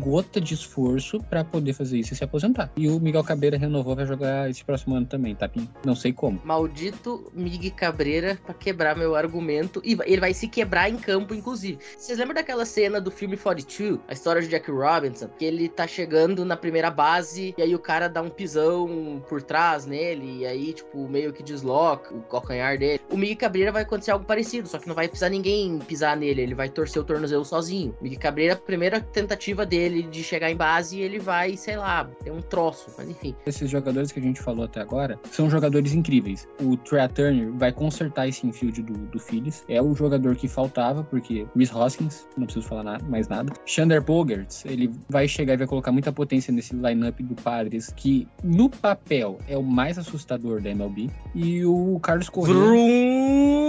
[0.00, 2.70] gota de esforço pra poder fazer isso e se aposentar.
[2.76, 5.48] E o Miguel Cabreira renovou pra jogar esse próximo ano também, tá?
[5.84, 6.40] Não sei como.
[6.44, 9.80] Maldito Mig Cabreira pra quebrar meu argumento.
[9.84, 11.78] E ele vai se quebrar em campo, inclusive.
[11.96, 14.00] Vocês lembram daquela cena do filme 42?
[14.08, 15.28] A história de Jack Robinson?
[15.38, 19.42] Que ele tá chegando na primeira base e aí o cara dá um pisão por
[19.42, 20.40] trás nele.
[20.40, 23.00] E aí, tipo, meio que desloca o calcanhar dele.
[23.10, 26.42] O Mig Cabreira vai acontecer algo parecido, só que não vai precisar ninguém pisar nele.
[26.42, 27.94] Ele vai torcer o tornozelo sozinho.
[28.00, 32.30] Mig Cabreira, a primeira tentativa dele de chegar em base, ele vai, sei lá, ter
[32.30, 32.90] um troço.
[32.96, 33.34] Mas enfim.
[33.46, 36.48] Esses jogadores que a gente falou até agora são jogadores incríveis.
[36.60, 39.64] O Trey Turner vai consertar esse infield do, do Phillies.
[39.68, 43.52] É o jogador que faltava, porque Rhys Hoskins, não preciso falar nada, mais nada.
[43.64, 48.26] Xander Bogarts, ele vai chegar e vai colocar muita potência nesse lineup do Padres, que
[48.42, 51.10] no papel é o mais assustador da MLB.
[51.34, 52.54] E o Carlos Correa.
[52.54, 53.60] Vrum!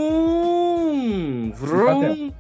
[1.53, 2.31] Vrum!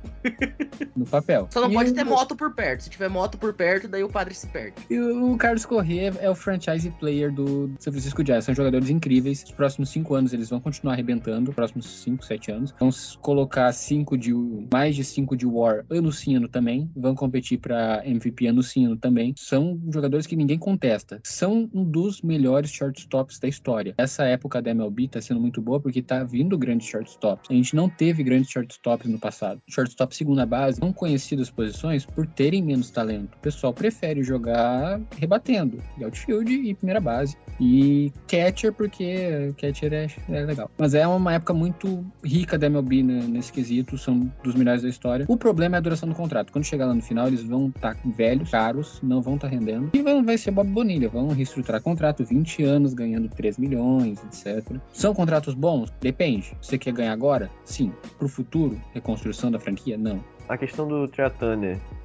[0.95, 1.47] No papel.
[1.51, 2.83] Só não E pode o- ter moto por perto.
[2.83, 4.75] Se tiver moto por perto, daí o padre se perde.
[4.89, 8.45] E o Carlos Corrêa é o franchise player do São Francisco Giants.
[8.45, 9.43] São jogadores incríveis.
[9.43, 11.49] Os próximos cinco anos eles vão continuar arrebentando.
[11.49, 12.73] Os próximos cinco, sete anos.
[12.79, 12.89] Vão
[13.21, 14.33] colocar cinco de
[14.71, 16.89] mais de cinco de War ano sim, ano também.
[16.95, 19.33] Vão competir para MVP ano sim, ano também.
[19.37, 21.19] São jogadores que ninguém contesta.
[21.23, 23.93] São um dos melhores shortstops da história.
[23.97, 27.49] Essa época da MLB tá sendo muito boa porque tá vindo grandes shortstops.
[27.49, 29.61] A gente não teve grandes shortstops no passado.
[29.69, 33.35] Shortstop segunda base, não conhecidas posições por terem menos talento.
[33.35, 37.37] O pessoal prefere jogar rebatendo, e outfield e primeira base.
[37.59, 40.69] E catcher, porque catcher é, é legal.
[40.77, 44.89] Mas é uma época muito rica da MLB né, nesse quesito, são dos melhores da
[44.89, 45.25] história.
[45.27, 46.51] O problema é a duração do contrato.
[46.51, 49.89] Quando chegar lá no final, eles vão estar velhos, caros, não vão estar rendendo.
[49.93, 54.77] E vão, vai ser Bob Bonilha, vão reestruturar contrato, 20 anos, ganhando 3 milhões, etc.
[54.93, 55.91] São contratos bons?
[55.99, 56.55] Depende.
[56.61, 57.49] Você quer ganhar agora?
[57.65, 57.91] Sim.
[58.17, 59.97] Pro futuro, reconstrução da franquia?
[59.97, 60.06] Não.
[60.49, 61.29] A questão do Trea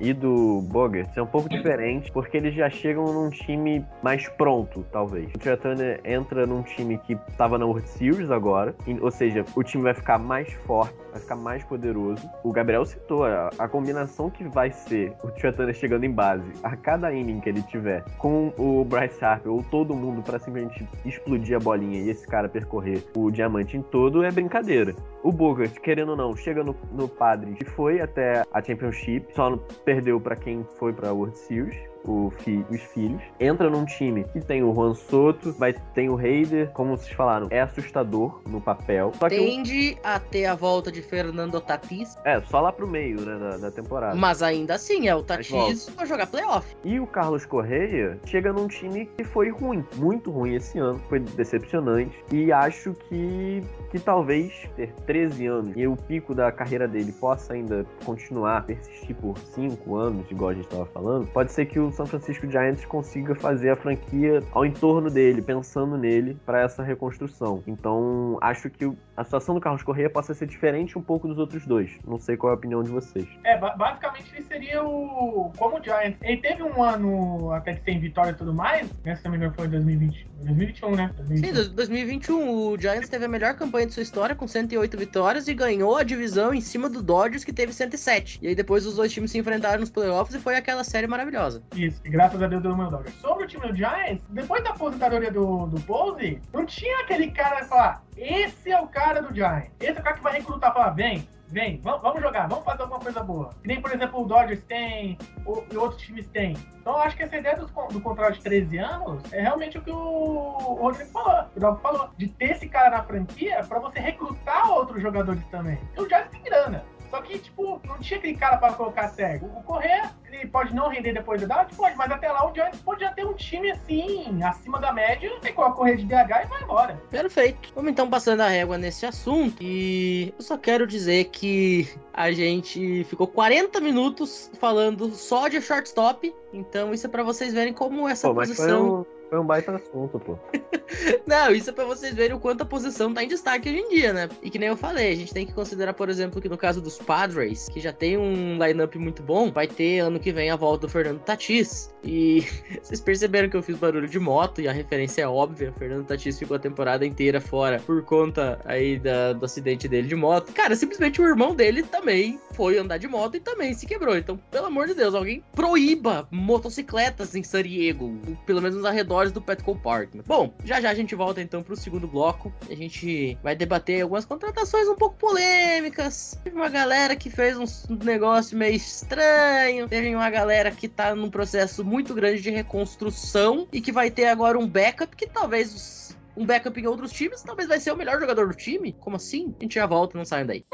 [0.00, 4.84] e do Bogert é um pouco diferente, porque eles já chegam num time mais pronto,
[4.90, 5.32] talvez.
[5.32, 5.56] O Trea
[6.04, 10.18] entra num time que tava na World Series agora, ou seja, o time vai ficar
[10.18, 12.28] mais forte, vai ficar mais poderoso.
[12.42, 16.74] O Gabriel citou a, a combinação que vai ser o Trea chegando em base a
[16.76, 21.56] cada inning que ele tiver, com o Bryce Harper ou todo mundo pra simplesmente explodir
[21.56, 24.96] a bolinha e esse cara percorrer o diamante em todo, é brincadeira.
[25.22, 29.56] O Bogart, querendo ou não, chega no, no Padres e foi até a Championship, só
[29.84, 31.91] perdeu pra quem foi pra World Series.
[32.04, 36.14] O fi- os filhos, entra num time que tem o Juan Soto, vai tem o
[36.16, 39.12] Raider, como vocês falaram, é assustador no papel.
[39.18, 42.86] Só que o- Tende a ter a volta de Fernando Tatis, é só lá pro
[42.88, 44.14] meio, né, da, da temporada.
[44.16, 46.66] mas ainda assim é o Mas Tatis pra jogar playoff.
[46.84, 51.20] E o Carlos Correia chega num time que foi ruim, muito ruim esse ano, foi
[51.20, 52.12] decepcionante.
[52.32, 57.52] E acho que, que talvez ter 13 anos e o pico da carreira dele possa
[57.52, 61.91] ainda continuar, persistir por 5 anos, igual a gente estava falando, pode ser que o
[61.92, 67.62] San Francisco Giants consiga fazer a franquia ao entorno dele, pensando nele para essa reconstrução.
[67.66, 71.66] Então acho que a situação do Carlos Correia possa ser diferente um pouco dos outros
[71.66, 71.90] dois.
[72.06, 73.26] Não sei qual é a opinião de vocês.
[73.44, 75.52] É, ba- basicamente ele seria o.
[75.58, 76.16] Como o Giants.
[76.22, 78.88] Ele teve um ano até que sem vitória e tudo mais.
[79.04, 80.26] Né, se não me engano, foi 2020.
[80.42, 81.10] 2021, né?
[81.18, 81.46] 2021.
[81.48, 85.46] Sim, dois- 2021 o Giants teve a melhor campanha de sua história com 108 vitórias
[85.46, 88.38] e ganhou a divisão em cima do Dodgers que teve 107.
[88.42, 91.62] E aí depois os dois times se enfrentaram nos playoffs e foi aquela série maravilhosa.
[91.86, 93.14] Isso, e graças a Deus deu o meu Dodgers.
[93.16, 97.56] Sobre o time do Giants, depois da aposentadoria do, do Pose, não tinha aquele cara
[97.62, 99.70] que falar, esse é o cara do Giants.
[99.80, 103.00] Esse é o cara que vai recrutar, falar, vem, vem, vamos, jogar, vamos fazer alguma
[103.00, 103.50] coisa boa.
[103.62, 106.56] Que nem, por exemplo, o Dodgers tem, o- e outros times têm.
[106.80, 109.90] Então acho que essa ideia con- do, contrato de 13 anos é realmente o que
[109.90, 114.70] o Rodrigo falou, o Dalvo falou, de ter esse cara na franquia pra você recrutar
[114.70, 115.78] outros jogadores também.
[115.96, 116.84] E o Giants tem grana.
[117.12, 119.44] Só que, tipo, não tinha aquele cara pra colocar certo.
[119.44, 121.76] O Correia, ele pode não render depois da idade?
[121.76, 125.30] Pode, mas até lá o Giants pode já ter um time assim, acima da média,
[125.42, 126.98] tem a correr de DH e vai embora.
[127.10, 127.70] Perfeito.
[127.74, 129.62] Vamos então passando a régua nesse assunto.
[129.62, 136.34] E eu só quero dizer que a gente ficou 40 minutos falando só de shortstop.
[136.50, 139.06] Então isso é pra vocês verem como essa Pô, mas foi posição.
[139.32, 140.38] Foi um baita assunto, pô.
[141.26, 143.88] Não, isso é pra vocês verem o quanto a posição tá em destaque hoje em
[143.88, 144.28] dia, né?
[144.42, 146.82] E que nem eu falei, a gente tem que considerar, por exemplo, que no caso
[146.82, 150.56] dos Padres, que já tem um lineup muito bom, vai ter ano que vem a
[150.56, 151.94] volta do Fernando Tatis.
[152.04, 152.44] E
[152.82, 155.72] vocês perceberam que eu fiz barulho de moto e a referência é óbvia.
[155.78, 160.14] Fernando Tatis ficou a temporada inteira fora por conta aí da- do acidente dele de
[160.14, 160.52] moto.
[160.52, 164.14] Cara, simplesmente o irmão dele também foi andar de moto e também se quebrou.
[164.14, 168.14] Então, pelo amor de Deus, alguém proíba motocicletas em San Diego,
[168.44, 170.14] pelo menos nos arredores do Petco Park.
[170.26, 172.52] Bom, já já a gente volta então pro segundo bloco.
[172.68, 176.38] A gente vai debater algumas contratações um pouco polêmicas.
[176.42, 179.88] Teve uma galera que fez um negócio meio estranho.
[179.88, 184.26] Teve uma galera que tá num processo muito grande de reconstrução e que vai ter
[184.26, 188.18] agora um backup que talvez um backup em outros times, talvez vai ser o melhor
[188.18, 188.92] jogador do time.
[188.94, 189.54] Como assim?
[189.60, 190.64] A gente já volta, não saiam daí.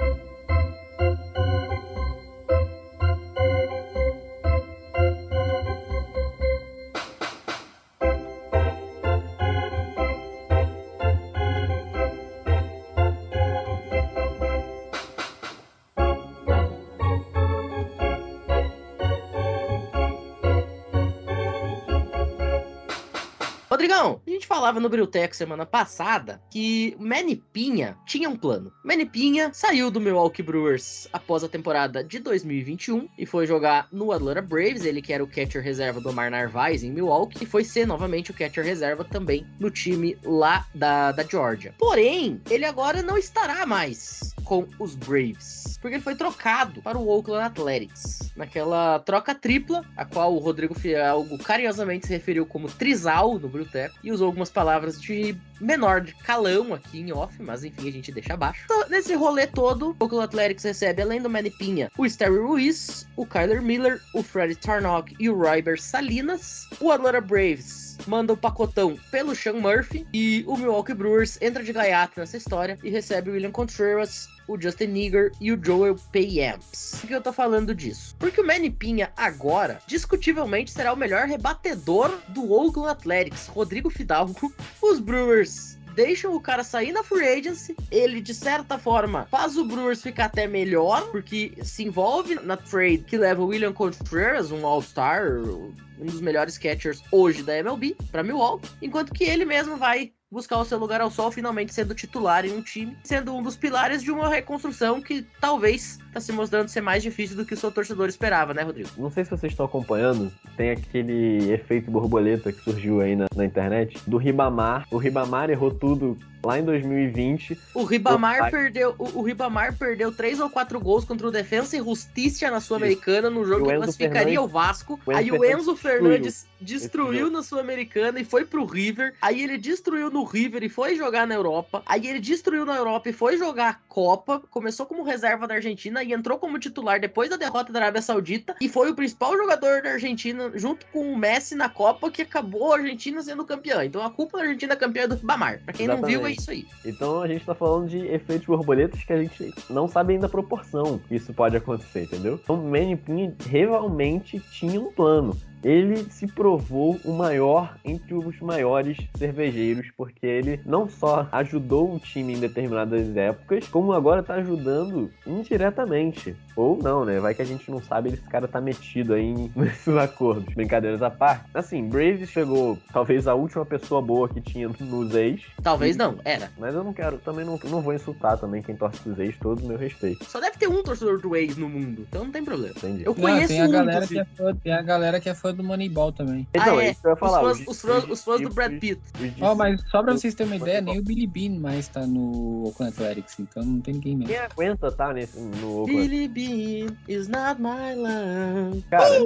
[23.79, 28.73] Rodrigão, a gente falava no Briltec semana passada que o Manny Pinha tinha um plano.
[28.85, 34.11] Manny Pinha saiu do Milwaukee Brewers após a temporada de 2021 e foi jogar no
[34.11, 37.63] Atlanta Braves, ele que era o catcher reserva do Omar Narvaez em Milwaukee, e foi
[37.63, 41.73] ser novamente o catcher reserva também no time lá da, da Georgia.
[41.79, 47.07] Porém, ele agora não estará mais com os Braves, porque ele foi trocado para o
[47.07, 53.39] Oakland Athletics, naquela troca tripla, a qual o Rodrigo Fialgo carinhosamente se referiu como trisal
[53.39, 57.89] no Bruteco, e usou algumas palavras de menor de calão aqui em off, mas enfim,
[57.89, 58.63] a gente deixa abaixo.
[58.65, 63.07] Então, nesse rolê todo, o Oakland Athletics recebe, além do Manny Pinha, o Sterry Ruiz,
[63.17, 66.67] o Kyler Miller, o Freddie Tarnock e o Ryber Salinas.
[66.81, 71.73] O Atlanta Braves manda o pacotão pelo Sean Murphy e o Milwaukee Brewers entra de
[71.73, 76.99] gaiato nessa história e recebe o William Contreras, o Justin Nigger e o Joel Payamps.
[77.01, 78.17] Por que eu tô falando disso?
[78.19, 84.53] Porque o Manny Pinha agora, discutivelmente, será o melhor rebatedor do Oakland Athletics, Rodrigo Fidalgo.
[84.81, 87.75] Os Brewers deixam o cara sair na free agency.
[87.91, 92.99] Ele, de certa forma, faz o Brewers ficar até melhor, porque se envolve na trade
[92.99, 98.23] que leva o William Contreras, um All-Star, um dos melhores catchers hoje da MLB, para
[98.23, 102.45] Milwaukee, enquanto que ele mesmo vai buscar o seu lugar ao sol, finalmente sendo titular
[102.45, 106.69] em um time, sendo um dos pilares de uma reconstrução que talvez está se mostrando
[106.69, 108.89] ser mais difícil do que o seu torcedor esperava, né, Rodrigo?
[108.97, 113.45] Não sei se vocês estão acompanhando, tem aquele efeito borboleta que surgiu aí na, na
[113.45, 114.87] internet do Ribamar.
[114.91, 117.59] O Ribamar errou tudo lá em 2020.
[117.75, 121.77] O Ribamar Pai- perdeu, o, o Ribamar perdeu três ou quatro gols contra o Defensa
[121.77, 125.01] e Justiça na Sul-Americana no jogo o que classificaria Fernandes- o Vasco.
[125.05, 127.31] o aí o Enzo destruiu Fernandes destruiu jogo.
[127.37, 129.15] na Sul-Americana e foi pro River.
[129.23, 131.83] Aí ele destruiu no River e foi jogar na Europa.
[131.87, 134.41] Aí ele destruiu na Europa e foi jogar a Copa.
[134.51, 138.57] Começou como reserva da Argentina e entrou como titular depois da derrota da Arábia Saudita
[138.61, 142.73] e foi o principal jogador da Argentina junto com o Messi na Copa que acabou
[142.73, 143.85] a Argentina sendo campeã.
[143.85, 145.61] Então a culpa da Argentina campeã é do Ribamar.
[145.65, 146.41] Pra quem não viu é Exatamente.
[146.41, 146.67] isso aí.
[146.85, 150.31] Então a gente tá falando de efeitos borboletas que a gente não sabe ainda a
[150.31, 152.41] proporção que isso pode acontecer, entendeu?
[152.43, 155.37] Então o Manny Pinha realmente tinha um plano.
[155.63, 161.99] Ele se provou o maior entre os maiores cervejeiros, porque ele não só ajudou o
[161.99, 166.37] time em determinadas épocas, como agora tá ajudando indiretamente.
[166.57, 167.21] Ou não, né?
[167.21, 170.53] Vai que a gente não sabe, esse cara tá metido aí em- nesses acordos.
[170.55, 171.45] Brincadeiras à parte.
[171.55, 175.43] Assim, Braves chegou talvez a última pessoa boa que tinha nos ex.
[175.63, 176.51] Talvez não, era.
[176.59, 179.63] Mas eu não quero, também não, não vou insultar também quem torce pros ex, todo
[179.65, 180.25] o meu respeito.
[180.25, 182.75] Só deve ter um torcedor do ex no mundo, então não tem problema.
[182.77, 183.03] Entendi.
[183.05, 184.21] Eu Não, conheço tem a um, galera que inclusive.
[184.21, 186.47] é fã, tem a galera que é fã do Moneyball também.
[186.53, 186.91] Então, ah, é é.
[186.91, 187.43] isso eu ia falar.
[187.43, 189.01] os, fãs, os, fãs, os fãs do Brad Pitt.
[189.41, 192.67] Ó, mas só pra vocês terem uma ideia, nem o Billy Bean mais tá no
[192.67, 194.33] Oakland Athletics, então não tem ninguém mesmo.
[194.33, 196.09] Quem aguenta tá nesse, no Oakland?
[196.09, 198.83] Billy Bean is not my love.
[198.91, 199.21] Cara,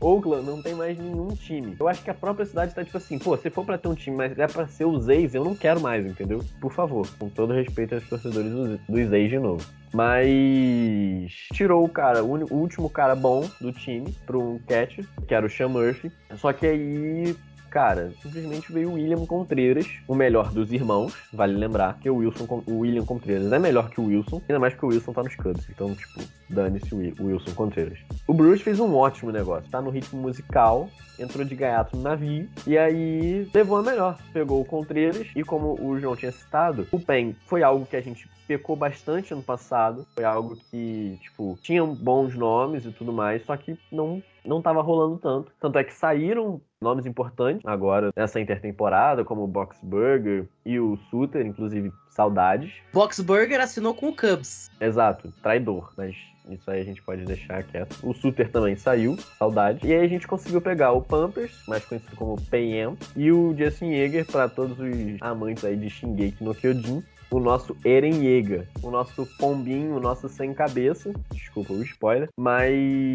[0.00, 1.76] Oakland não tem mais nenhum time.
[1.78, 3.94] Eu acho que a própria cidade tá tipo assim, pô, se for pra ter um
[3.94, 6.44] time, mas é pra ser os ex, eu não quero mais, entendeu?
[6.60, 9.79] Por favor, com todo respeito aos torcedores dos, dos ex de novo.
[9.92, 15.44] Mas tirou o cara, o, último cara bom do time pra um catch, que era
[15.46, 16.10] o Sean Murphy.
[16.36, 17.36] Só que aí
[17.70, 22.64] Cara, simplesmente veio o William Contreras, o melhor dos irmãos, vale lembrar, que o Wilson,
[22.66, 25.36] o William Contreras é melhor que o Wilson, ainda mais que o Wilson tá nos
[25.36, 27.96] Cubs, então, tipo, dane-se o Wi- o Wilson Contreras.
[28.26, 32.48] O Bruce fez um ótimo negócio, tá no ritmo musical, entrou de gaiato no navio,
[32.66, 34.18] e aí levou a melhor.
[34.32, 38.00] Pegou o Contreras, e como o João tinha citado, o Pen foi algo que a
[38.00, 43.44] gente pecou bastante ano passado, foi algo que, tipo, tinham bons nomes e tudo mais,
[43.44, 45.52] só que não não tava rolando tanto.
[45.60, 51.46] Tanto é que saíram nomes importantes agora nessa intertemporada, como o Boxburger e o Suter,
[51.46, 52.72] inclusive saudades.
[52.92, 54.70] Boxburger assinou com o Cubs.
[54.80, 56.16] Exato, traidor, mas
[56.54, 57.96] isso aí a gente pode deixar quieto.
[58.02, 59.86] O Suter também saiu, saudade.
[59.86, 63.86] E aí a gente conseguiu pegar o Pampers, mais conhecido como PM, e o Justin
[63.86, 68.90] Yeager, para todos os amantes aí de Shingeki no Kyojin, o nosso Eren Yeager, o
[68.90, 73.14] nosso pombinho, o nosso sem cabeça, desculpa o spoiler, mas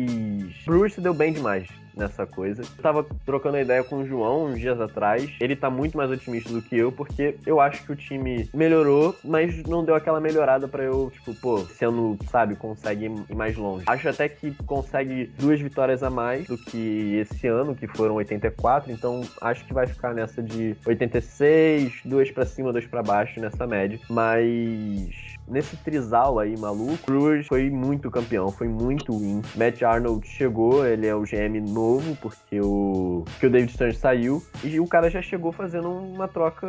[0.66, 2.62] Bruce deu bem demais nessa coisa.
[2.62, 5.32] Eu tava trocando a ideia com o João uns dias atrás.
[5.40, 9.16] Ele tá muito mais otimista do que eu, porque eu acho que o time melhorou,
[9.24, 13.86] mas não deu aquela melhorada pra eu, tipo, pô, ano, sabe, consegue ir mais longe.
[13.88, 18.92] Acho até que consegue duas vitórias a mais do que esse ano, que foram 84,
[18.92, 23.68] então acho que vai ficar nessa de 86, duas pra cima, dois pra baixo nessa
[23.68, 24.00] média.
[24.10, 29.42] Mas nesse trisal aí maluco, Brewers foi muito campeão, foi muito win.
[29.56, 34.44] Matt Arnold chegou, ele é o GM novo, porque o, porque o David Stern saiu,
[34.64, 36.68] e o cara já chegou fazendo uma troca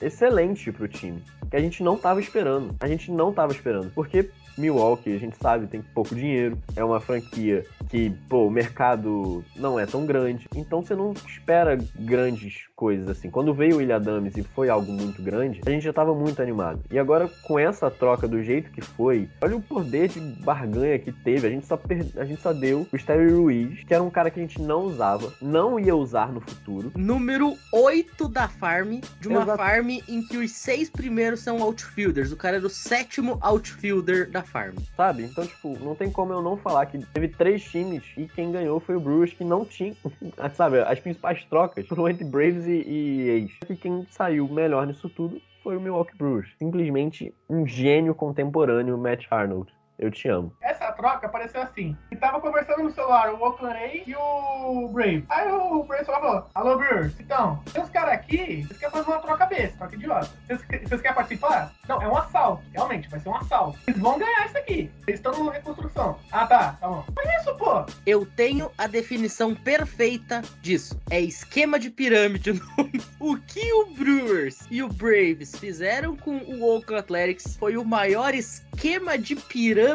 [0.00, 2.74] excelente pro time, que a gente não tava esperando.
[2.80, 7.00] A gente não tava esperando, porque Milwaukee, a gente sabe, tem pouco dinheiro, é uma
[7.00, 13.08] franquia que, pô, o mercado não é tão grande, então você não espera grandes coisas
[13.08, 13.30] assim.
[13.30, 16.42] Quando veio o William Adams e foi algo muito grande, a gente já tava muito
[16.42, 16.80] animado.
[16.90, 21.12] E agora, com essa troca do jeito que foi, olha o poder de barganha que
[21.12, 21.46] teve.
[21.46, 22.04] A gente só, per...
[22.16, 24.80] a gente só deu o Sterry Ruiz, que era um cara que a gente não
[24.82, 26.90] usava, não ia usar no futuro.
[26.96, 29.58] Número 8 da farm, de uma Exato.
[29.58, 32.32] farm em que os seis primeiros são outfielders.
[32.32, 34.74] O cara era o sétimo outfielder da farm.
[34.96, 35.22] sabe?
[35.22, 38.80] Então, tipo, não tem como eu não falar que teve três times e quem ganhou
[38.80, 39.94] foi o Brewers, que não tinha,
[40.56, 43.70] sabe, as principais trocas foram entre Braves e, e A's.
[43.70, 46.48] E quem saiu melhor nisso tudo foi o Milwaukee Brewers.
[46.58, 49.72] Simplesmente um gênio contemporâneo, Matt Arnold.
[50.02, 50.52] Eu te amo.
[50.60, 51.96] Essa troca apareceu assim.
[52.10, 55.24] E tava conversando no celular o Oakland A's e o Brave.
[55.28, 59.20] Aí o Brave falou, alô Brewers, então, tem uns caras aqui, vocês querem fazer uma
[59.20, 60.28] troca besta, troca idiota.
[60.48, 61.72] Vocês, vocês querem participar?
[61.88, 62.64] Não, é um assalto.
[62.72, 63.78] Realmente, vai ser um assalto.
[63.86, 64.90] Eles vão ganhar isso aqui.
[65.06, 66.18] Eles estão numa reconstrução.
[66.32, 67.04] Ah, tá, tá bom.
[67.16, 67.86] Olha isso, pô.
[68.04, 71.00] Eu tenho a definição perfeita disso.
[71.10, 72.60] É esquema de pirâmide.
[73.20, 78.34] O que o Brewers e o Braves fizeram com o Oakland Athletics foi o maior
[78.34, 79.91] esquema de pirâmide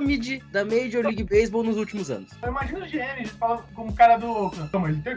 [0.51, 2.29] da Major League Baseball nos últimos anos.
[2.41, 4.51] Eu imagino os GMs falam com o cara do.
[4.71, 5.15] Não, mas bem,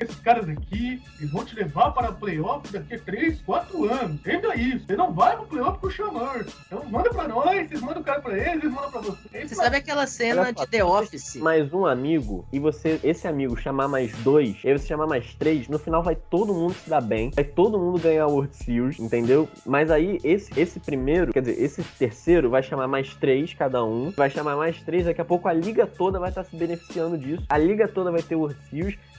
[0.00, 4.14] esses caras aqui, eles vão te levar para playoff daqui a 3, 4 anos.
[4.14, 4.86] Entenda isso.
[4.86, 6.44] Você não vai pro playoff com o Chamar.
[6.66, 9.48] Então manda pra nós, vocês mandam o cara pra eles, eles mandam pra vocês.
[9.48, 11.36] Você sabe aquela cena Olha de The Office?
[11.36, 15.34] Mais um amigo, e você, esse amigo, chamar mais dois, e aí você chamar mais
[15.34, 18.54] três, no final vai todo mundo se dar bem, vai todo mundo ganhar a World
[18.54, 19.48] Series, entendeu?
[19.64, 24.05] Mas aí, esse, esse primeiro, quer dizer, esse terceiro vai chamar mais três cada um,
[24.10, 27.44] vai chamar mais três, daqui a pouco a liga toda vai estar se beneficiando disso,
[27.48, 28.58] a liga toda vai ter World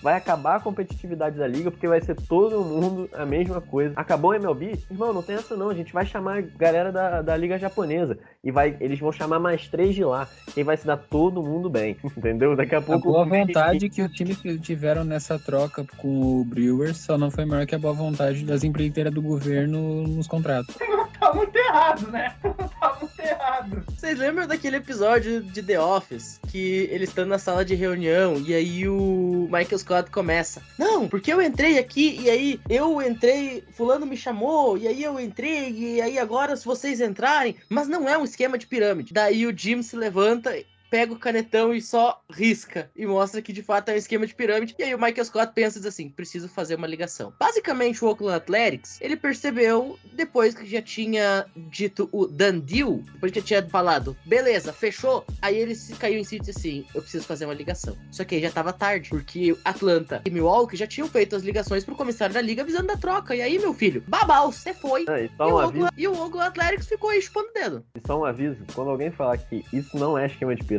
[0.01, 3.93] vai acabar a competitividade da liga, porque vai ser todo mundo a mesma coisa.
[3.95, 4.79] Acabou o MLB?
[4.89, 8.17] Irmão, não tem essa não, a gente vai chamar a galera da, da liga japonesa,
[8.43, 11.69] e vai, eles vão chamar mais três de lá, e vai se dar todo mundo
[11.69, 12.55] bem, entendeu?
[12.55, 13.11] Daqui a A pouco...
[13.11, 17.45] boa vontade que o time que tiveram nessa troca com o Brewers só não foi
[17.45, 20.75] maior que a boa vontade das empreiteiras do governo nos contratos.
[21.19, 22.35] Tá muito errado, né?
[22.79, 23.83] Tá muito errado.
[23.89, 28.53] Vocês lembram daquele episódio de The Office que eles estão na sala de reunião e
[28.53, 34.05] aí o Michael Scott começa: Não, porque eu entrei aqui e aí eu entrei, Fulano
[34.05, 38.17] me chamou e aí eu entrei e aí agora se vocês entrarem, mas não é
[38.17, 39.13] um esquema de pirâmide.
[39.13, 40.55] Daí o Jim se levanta.
[40.89, 44.33] Pega o canetão e só risca e mostra que de fato é um esquema de
[44.33, 44.75] pirâmide.
[44.79, 47.33] E aí o Michael Scott pensa e diz assim: preciso fazer uma ligação.
[47.39, 53.31] Basicamente, o Oakland Athletics ele percebeu depois que já tinha dito o done deal, depois
[53.31, 55.25] que já tinha falado, beleza, fechou.
[55.41, 57.97] Aí ele se caiu em si e disse assim: eu preciso fazer uma ligação.
[58.11, 61.83] Só que aí já tava tarde, porque Atlanta e Milwaukee já tinham feito as ligações
[61.83, 63.35] pro comissário da liga avisando da troca.
[63.35, 65.05] E aí, meu filho, babau, você foi.
[65.07, 67.85] Ah, e E o, Oakland, e o Oakland Athletics ficou aí chupando o dedo.
[67.95, 70.76] e só um aviso, quando alguém falar que isso não é esquema de pirâmide,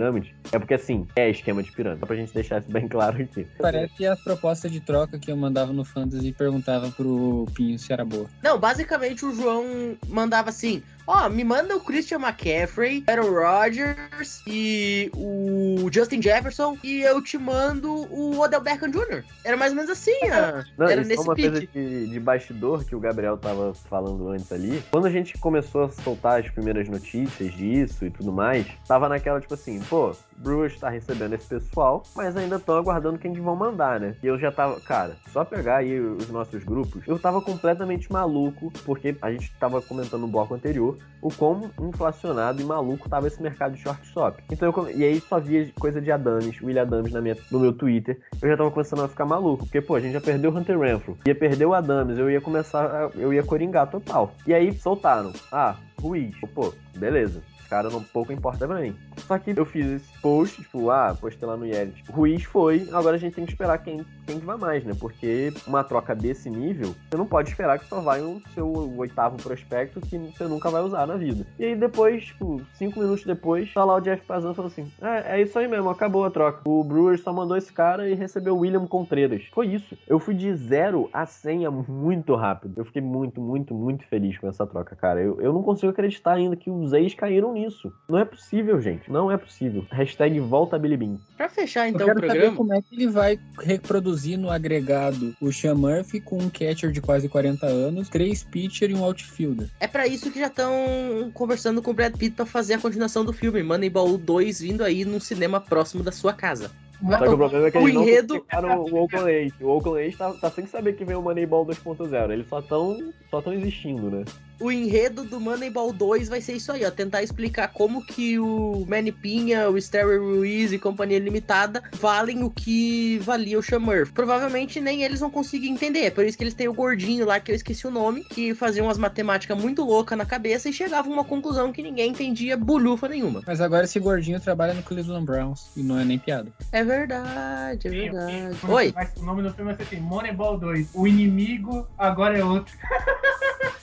[0.52, 2.00] é porque assim, é esquema de pirâmide.
[2.00, 3.46] Só pra gente deixar isso bem claro aqui.
[3.58, 7.92] Parece as propostas de troca que eu mandava no Fantasy e perguntava pro Pinho se
[7.92, 8.26] era boa.
[8.42, 15.10] Não, basicamente o João mandava assim: Ó, me manda o Christian McCaffrey, Aaron Rodgers e
[15.16, 19.24] o Justin Jefferson e eu te mando o Odell Beckham Jr.
[19.42, 20.62] Era mais ou menos assim, ó.
[20.76, 24.84] Não, Era nesse uma coisa de, de bastidor que o Gabriel tava falando antes ali.
[24.90, 29.40] Quando a gente começou a soltar as primeiras notícias disso e tudo mais, tava naquela
[29.40, 33.56] tipo assim, pô, Brewers tá recebendo esse pessoal, mas ainda estão aguardando quem que vão
[33.56, 34.14] mandar, né?
[34.22, 38.70] E eu já tava, cara, só pegar aí os nossos grupos, eu tava completamente maluco,
[38.84, 43.42] porque a gente tava comentando no bloco anterior o quão inflacionado e maluco tava esse
[43.42, 44.42] mercado de shortstop.
[44.50, 47.72] Então eu, e aí só via coisa de Adames, William Adames na minha, no meu
[47.72, 50.56] Twitter, eu já tava começando a ficar maluco, porque pô, a gente já perdeu o
[50.56, 54.32] Hunter Renfro, ia perder o Adames, eu ia começar, a- eu ia coringar total.
[54.46, 57.42] E aí soltaram, ah, Ruiz, pô, beleza.
[57.68, 58.96] Cara não pouco importa pra mim.
[59.26, 61.66] Só que eu fiz esse post, tipo, ah, postei lá no.
[61.66, 64.92] Tipo, Ruiz foi, agora a gente tem que esperar quem, quem que vai mais, né?
[65.00, 69.38] Porque uma troca desse nível, você não pode esperar que só vai o seu oitavo
[69.42, 71.46] prospecto que você nunca vai usar na vida.
[71.58, 75.38] E aí depois, tipo, cinco minutos depois, tá lá o Jeff Pazan falou assim: é,
[75.38, 76.60] é isso aí mesmo, acabou a troca.
[76.68, 79.44] O Brewers só mandou esse cara e recebeu o William Contreras.
[79.50, 79.96] Foi isso.
[80.06, 82.74] Eu fui de zero a 100 é muito rápido.
[82.76, 85.22] Eu fiquei muito, muito, muito feliz com essa troca, cara.
[85.22, 87.90] Eu, eu não consigo acreditar ainda que os ex caíram nisso.
[88.10, 89.10] Não é possível, gente.
[89.10, 89.86] Não é possível.
[89.90, 91.16] Hashtag volta Billy Bean.
[91.34, 92.56] Pra fechar Eu então o quero saber programa.
[92.56, 97.00] como é que ele vai reproduzir no agregado o Sean Murphy com um catcher de
[97.00, 99.68] quase 40 anos, três pitcher e um outfielder.
[99.80, 103.24] É pra isso que já estão conversando com o Brad Pitt pra fazer a continuação
[103.24, 106.70] do filme Moneyball 2 vindo aí num cinema próximo da sua casa.
[107.00, 109.52] Só que o problema é que O eles não enredo- explicaram o Oakland A's.
[109.60, 112.32] O Oakland A's tá, tá sem saber que vem o Moneyball 2.0.
[112.32, 114.24] Eles só estão só tão existindo, né?
[114.60, 116.90] O enredo do Moneyball 2 vai ser isso aí, ó.
[116.90, 122.50] Tentar explicar como que o Manny Pinha, o Sterry Ruiz e Companhia Limitada valem o
[122.50, 124.12] que valia o Shamurf.
[124.12, 126.00] Provavelmente nem eles vão conseguir entender.
[126.06, 128.54] É por isso que eles têm o gordinho lá, que eu esqueci o nome, que
[128.54, 132.56] fazia umas matemáticas muito loucas na cabeça e chegava a uma conclusão que ninguém entendia
[132.56, 133.42] bulhufa nenhuma.
[133.46, 136.52] Mas agora esse gordinho trabalha no Cleveland Browns e não é nem piada.
[136.72, 138.56] É verdade, é Sim, verdade.
[138.56, 138.66] sim.
[138.70, 140.88] Oi, Mas O nome do filme vai ser assim: Moneyball 2.
[140.94, 142.76] O inimigo agora é outro.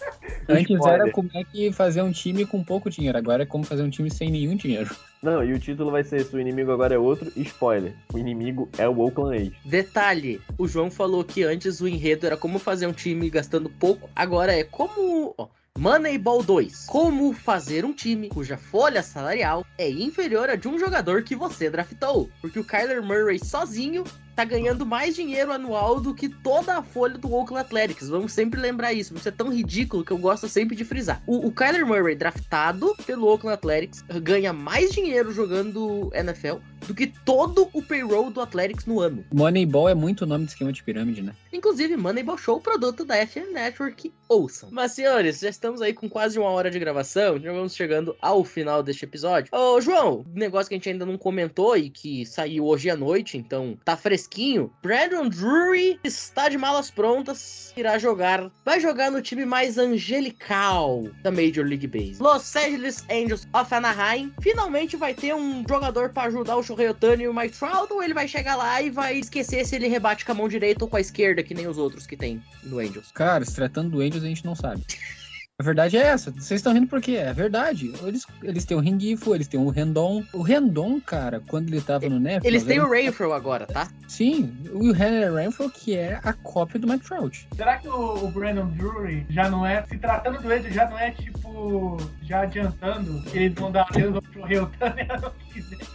[0.47, 1.01] Antes Spoiler.
[1.01, 3.89] era como é que fazer um time com pouco dinheiro, agora é como fazer um
[3.89, 4.95] time sem nenhum dinheiro.
[5.21, 7.93] Não, e o título vai ser Se o inimigo agora é outro, spoiler.
[8.13, 9.53] O inimigo é o Oakland A's.
[9.65, 14.09] Detalhe, o João falou que antes o enredo era como fazer um time gastando pouco,
[14.15, 15.33] agora é como.
[15.37, 16.85] Ó, Moneyball 2.
[16.85, 21.69] Como fazer um time cuja folha salarial é inferior a de um jogador que você
[21.69, 22.29] draftou.
[22.39, 24.05] Porque o Kyler Murray sozinho
[24.35, 28.09] tá ganhando mais dinheiro anual do que toda a folha do Oakland Athletics.
[28.09, 29.15] Vamos sempre lembrar isso.
[29.15, 31.23] Isso é tão ridículo que eu gosto sempre de frisar.
[31.25, 36.57] O, o Kyler Murray, draftado pelo Oakland Athletics, ganha mais dinheiro jogando NFL
[36.87, 39.25] do que todo o payroll do Athletics no ano.
[39.33, 41.33] Moneyball é muito nome de esquema de pirâmide, né?
[41.51, 44.69] Inclusive, Moneyball Show, produto da FM Network, ouçam.
[44.71, 48.43] Mas, senhores, já estamos aí com quase uma hora de gravação, já vamos chegando ao
[48.43, 49.49] final deste episódio.
[49.51, 53.37] Ô, João, negócio que a gente ainda não comentou e que saiu hoje à noite,
[53.37, 54.71] então tá fresquinho.
[54.81, 61.31] Brandon Drury está de malas prontas, irá jogar, vai jogar no time mais angelical da
[61.31, 62.33] Major League Baseball.
[62.33, 67.23] Los Angeles Angels of Anaheim finalmente vai ter um jogador para ajudar o Shohei Otani
[67.23, 70.25] e o Mike Trout, ou ele vai chegar lá e vai esquecer se ele rebate
[70.25, 72.79] com a mão direita ou com a esquerda, que nem os outros que tem no
[72.79, 73.11] Angels.
[73.13, 74.83] Cara, se tratando do Angels, a gente não sabe.
[75.57, 76.31] A verdade é essa.
[76.31, 77.13] Vocês estão rindo por quê?
[77.15, 77.93] É verdade.
[78.03, 80.21] Eles, eles têm o Ringifo, eles têm o Rendon.
[80.33, 82.43] O Rendon, cara, quando ele tava no Nationals...
[82.43, 83.87] Eles têm o Rainfro agora, tá?
[84.05, 87.47] Sim, o Henry Renfro, que é a cópia do Mike Trout.
[87.55, 90.99] Será que o, o Brandon Drury já não é, se tratando do Angels, já não
[90.99, 95.79] é tipo, já adiantando que eles vão dar Shohei Otani ano que vem?
[95.79, 95.85] Que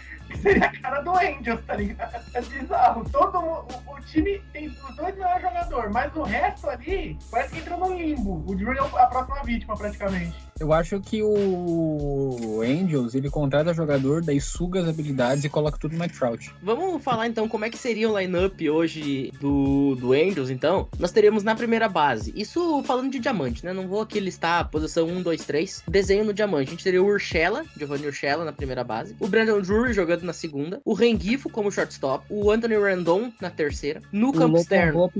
[0.40, 2.20] seria a cara do Angels, tá ligado?
[2.32, 3.08] É bizarro.
[3.10, 7.60] Todo o, o time tem os dois melhores jogadores, mas o resto ali parece que
[7.60, 8.44] entrou no limbo.
[8.46, 10.49] O Drury é a próxima vítima, praticamente.
[10.60, 15.94] Eu acho que o Angels, ele contrata jogador, daí suga as habilidades e coloca tudo
[15.94, 16.54] no Mike Trout.
[16.62, 20.86] Vamos falar então como é que seria o lineup hoje do, do Angels, então.
[20.98, 23.72] Nós teríamos na primeira base, isso falando de diamante, né?
[23.72, 26.68] Não vou aqui listar a posição 1, 2, 3, desenho no diamante.
[26.68, 30.34] A gente teria o Urshela, Giovanni Urshela na primeira base, o Brandon Drury jogando na
[30.34, 35.10] segunda, o Rengifo como shortstop, o Anthony Randon na terceira, no o campo externo.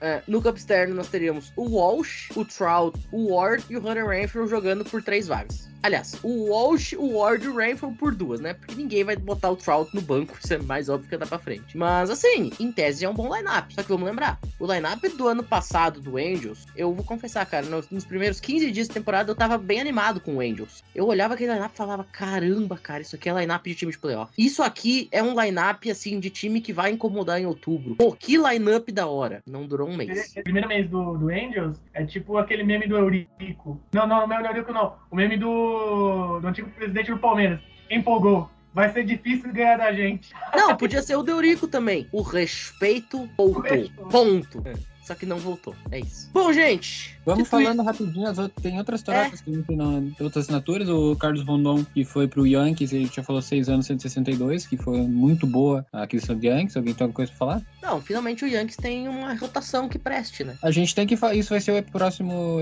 [0.00, 4.08] É, no campo externo nós teríamos o Walsh, o Trout, o Ward e o Hunter
[4.08, 5.68] Renfrew jogando por três vagas.
[5.84, 8.54] Aliás, o Walsh, o Ward e o Renfrew por duas, né?
[8.54, 11.38] Porque ninguém vai botar o Trout no banco, isso é mais óbvio que andar pra
[11.38, 11.76] frente.
[11.76, 13.70] Mas assim, em tese é um bom lineup.
[13.70, 17.66] Só que vamos lembrar, o lineup do ano passado do Angels, eu vou confessar, cara,
[17.66, 20.82] nos, nos primeiros 15 dias de temporada eu tava bem animado com o Angels.
[20.94, 23.98] Eu olhava aquele lineup e falava, caramba, cara, isso aqui é lineup de time de
[23.98, 24.32] playoff.
[24.38, 27.94] Isso aqui é um lineup, assim, de time que vai incomodar em outubro.
[27.96, 29.42] Pô, que lineup da hora.
[29.46, 30.32] Não durou um mês.
[30.34, 33.78] O primeiro mês do, do Angels é tipo aquele meme do Eurico.
[33.92, 34.42] Não, não, não é o
[34.72, 34.96] Não.
[35.10, 37.60] O meme do, do antigo presidente do Palmeiras.
[37.90, 38.50] Empolgou.
[38.72, 40.34] Vai ser difícil ganhar da gente.
[40.54, 42.08] Não, podia ser o Deurico também.
[42.10, 43.62] O respeito voltou.
[43.62, 44.02] respeito.
[44.08, 44.64] Ponto.
[45.04, 45.76] Só que não voltou.
[45.92, 46.30] É isso.
[46.32, 47.13] Bom, gente.
[47.24, 50.88] Vamos falando rapidinho, as outras- tem outras trocas que não tem na- outras assinaturas.
[50.88, 54.98] O Carlos Rondon, que foi pro Yankees, ele já falou 6 anos, 162, que foi
[55.02, 56.76] muito boa a aquisição do Yankees.
[56.76, 57.62] Alguém tem alguma coisa pra falar?
[57.82, 60.56] Não, finalmente o Yankees tem uma rotação que preste, né?
[60.62, 62.58] A gente tem que falar, isso vai ser o próximo,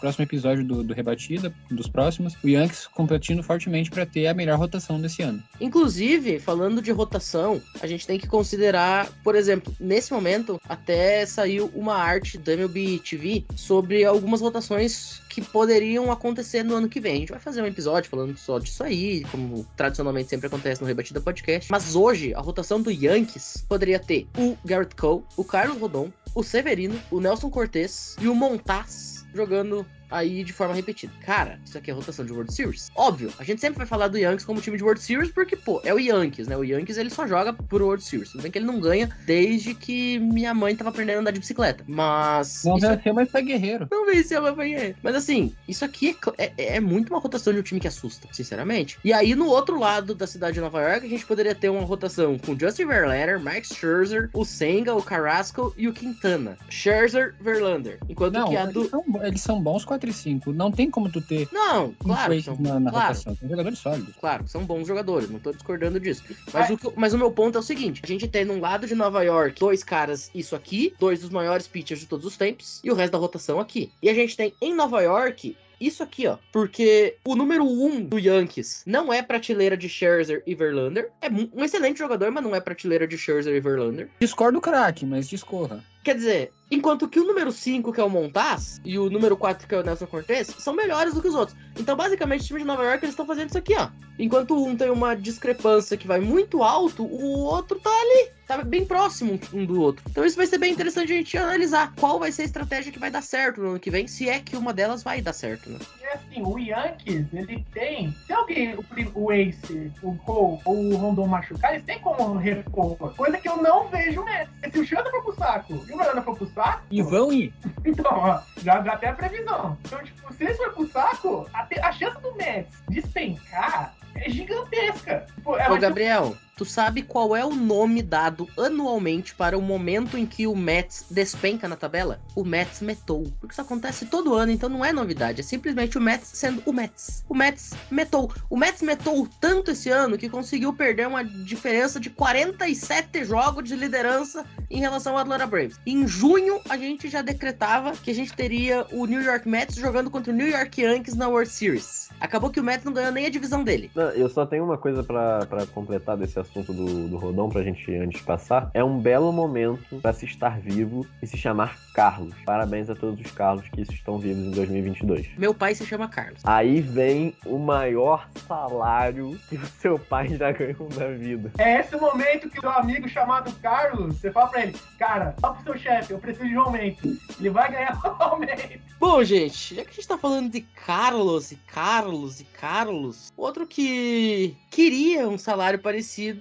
[0.00, 2.34] próximo episódio do, do Rebatida, dos próximos.
[2.42, 5.42] O Yankees competindo fortemente pra ter a melhor rotação desse ano.
[5.60, 11.70] Inclusive, falando de rotação, a gente tem que considerar, por exemplo, nesse momento, até saiu
[11.74, 17.14] uma arte da MLB TV sobre algumas rotações que poderiam acontecer no ano que vem.
[17.14, 20.86] A gente vai fazer um episódio falando só disso aí, como tradicionalmente sempre acontece no
[20.86, 21.70] Rebatida Podcast.
[21.70, 26.42] Mas hoje, a rotação do Yankees poderia ter o Garrett Cole, o Carlos Rodon, o
[26.42, 31.12] Severino, o Nelson Cortez e o Montaz jogando aí de forma repetida.
[31.24, 32.88] Cara, isso aqui é rotação de World Series.
[32.94, 35.80] Óbvio, a gente sempre vai falar do Yankees como time de World Series porque, pô,
[35.84, 36.56] é o Yankees, né?
[36.56, 38.30] O Yankees ele só joga por World Series.
[38.32, 41.40] Tudo bem que ele não ganha desde que minha mãe tava aprendendo a andar de
[41.40, 41.84] bicicleta.
[41.86, 42.64] Mas.
[42.64, 43.88] Não venceu, mas foi guerreiro.
[43.90, 44.94] não venceu, mas foi ganhar.
[45.02, 47.88] Mas assim, isso aqui é cl- é, é muito uma rotação de um time que
[47.88, 48.98] assusta, sinceramente.
[49.04, 51.84] E aí, no outro lado da cidade de Nova York, a gente poderia ter uma
[51.84, 56.56] rotação com Justin Verlander, Max Scherzer, o Senga, o Carrasco e o Quintana.
[56.68, 57.98] Scherzer, Verlander.
[58.08, 58.88] Enquanto Não, que a eles, do.
[58.88, 60.52] são, eles são bons 4 e 5.
[60.52, 62.40] Não tem como tu ter Não, claro.
[62.42, 63.06] São, na, na claro.
[63.08, 63.36] rotação.
[63.36, 64.14] São jogadores sólidos.
[64.20, 66.22] Claro, são bons jogadores, não tô discordando disso.
[66.52, 68.60] Mas, o, que eu- mas o meu ponto é o seguinte: a gente tem num
[68.60, 72.36] lado de Nova York dois caras, isso aqui, dois dos maiores pitchers de todos os
[72.36, 73.90] tempos, e o resto da rotação aqui.
[74.02, 75.56] E a gente tem em Nova York.
[75.80, 76.36] Isso aqui, ó.
[76.52, 81.08] Porque o número um do Yankees não é prateleira de Scherzer e Verlander.
[81.22, 84.08] É um excelente jogador, mas não é prateleira de Scherzer e Verlander.
[84.20, 85.84] Discordo do craque, mas discorra.
[86.08, 89.68] Quer dizer, enquanto que o número 5, que é o Montaz, e o número 4,
[89.68, 91.54] que é o Nelson Cortez, são melhores do que os outros.
[91.78, 93.90] Então, basicamente, o time de Nova York, eles estão fazendo isso aqui, ó.
[94.18, 98.84] Enquanto um tem uma discrepância que vai muito alto, o outro tá ali, tá bem
[98.84, 100.02] próximo um do outro.
[100.10, 102.98] Então, isso vai ser bem interessante a gente analisar qual vai ser a estratégia que
[102.98, 105.70] vai dar certo no ano que vem, se é que uma delas vai dar certo,
[105.70, 105.78] né?
[106.00, 108.12] E assim, o Yankees, ele tem.
[108.26, 108.84] Se alguém, o,
[109.14, 112.96] o Ace, o Cole ou o Rondon machucar, eles têm como repor.
[113.14, 114.48] Coisa que eu não vejo Mets.
[114.72, 117.52] Se o Chanda for pro saco e o For pro saco, E vão ir.
[117.84, 119.76] então, ó, já, já tem a previsão.
[119.84, 124.30] Então, tipo, se eles for pro saco, a, te- a chance do Mets despencar é
[124.30, 125.26] gigantesca.
[125.34, 130.18] Tipo, Ô, ser- Gabriel, tu sabe qual é o nome dado anualmente para o momento
[130.18, 132.20] em que o Mets despenca na tabela?
[132.34, 133.32] O Mets metou.
[133.38, 135.40] Porque isso acontece todo ano, então não é novidade.
[135.40, 137.24] É simplesmente o Mets sendo o Mets.
[137.28, 138.32] O Mets metou.
[138.50, 143.76] O Mets metou tanto esse ano que conseguiu perder uma diferença de 47 jogos de
[143.76, 145.78] liderança em relação ao Atlanta Braves.
[145.86, 150.10] Em junho, a gente já decretava que a gente teria o New York Mets jogando
[150.10, 152.08] contra o New York Yankees na World Series.
[152.18, 153.92] Acabou que o Mets não ganhou nem a divisão dele.
[153.94, 157.94] Não, eu só tenho uma coisa pra completar desse assunto do, do Rodão pra gente
[157.94, 158.70] antes de passar.
[158.74, 162.34] É um belo momento pra se estar vivo e se chamar Carlos.
[162.44, 165.36] Parabéns a todos os Carlos que estão vivos em 2022.
[165.36, 166.40] Meu pai se chama Carlos.
[166.44, 171.50] Aí vem o maior salário que o seu pai já ganhou na vida.
[171.58, 175.34] É esse o momento que o seu amigo chamado Carlos, você fala pra ele, cara,
[175.40, 177.18] fala pro seu chefe, eu preciso de um aumento.
[177.38, 178.80] Ele vai ganhar um aumento.
[179.00, 183.66] Bom, gente, já que a gente tá falando de Carlos e Carlos e Carlos, outro
[183.66, 186.37] que queria um salário parecido,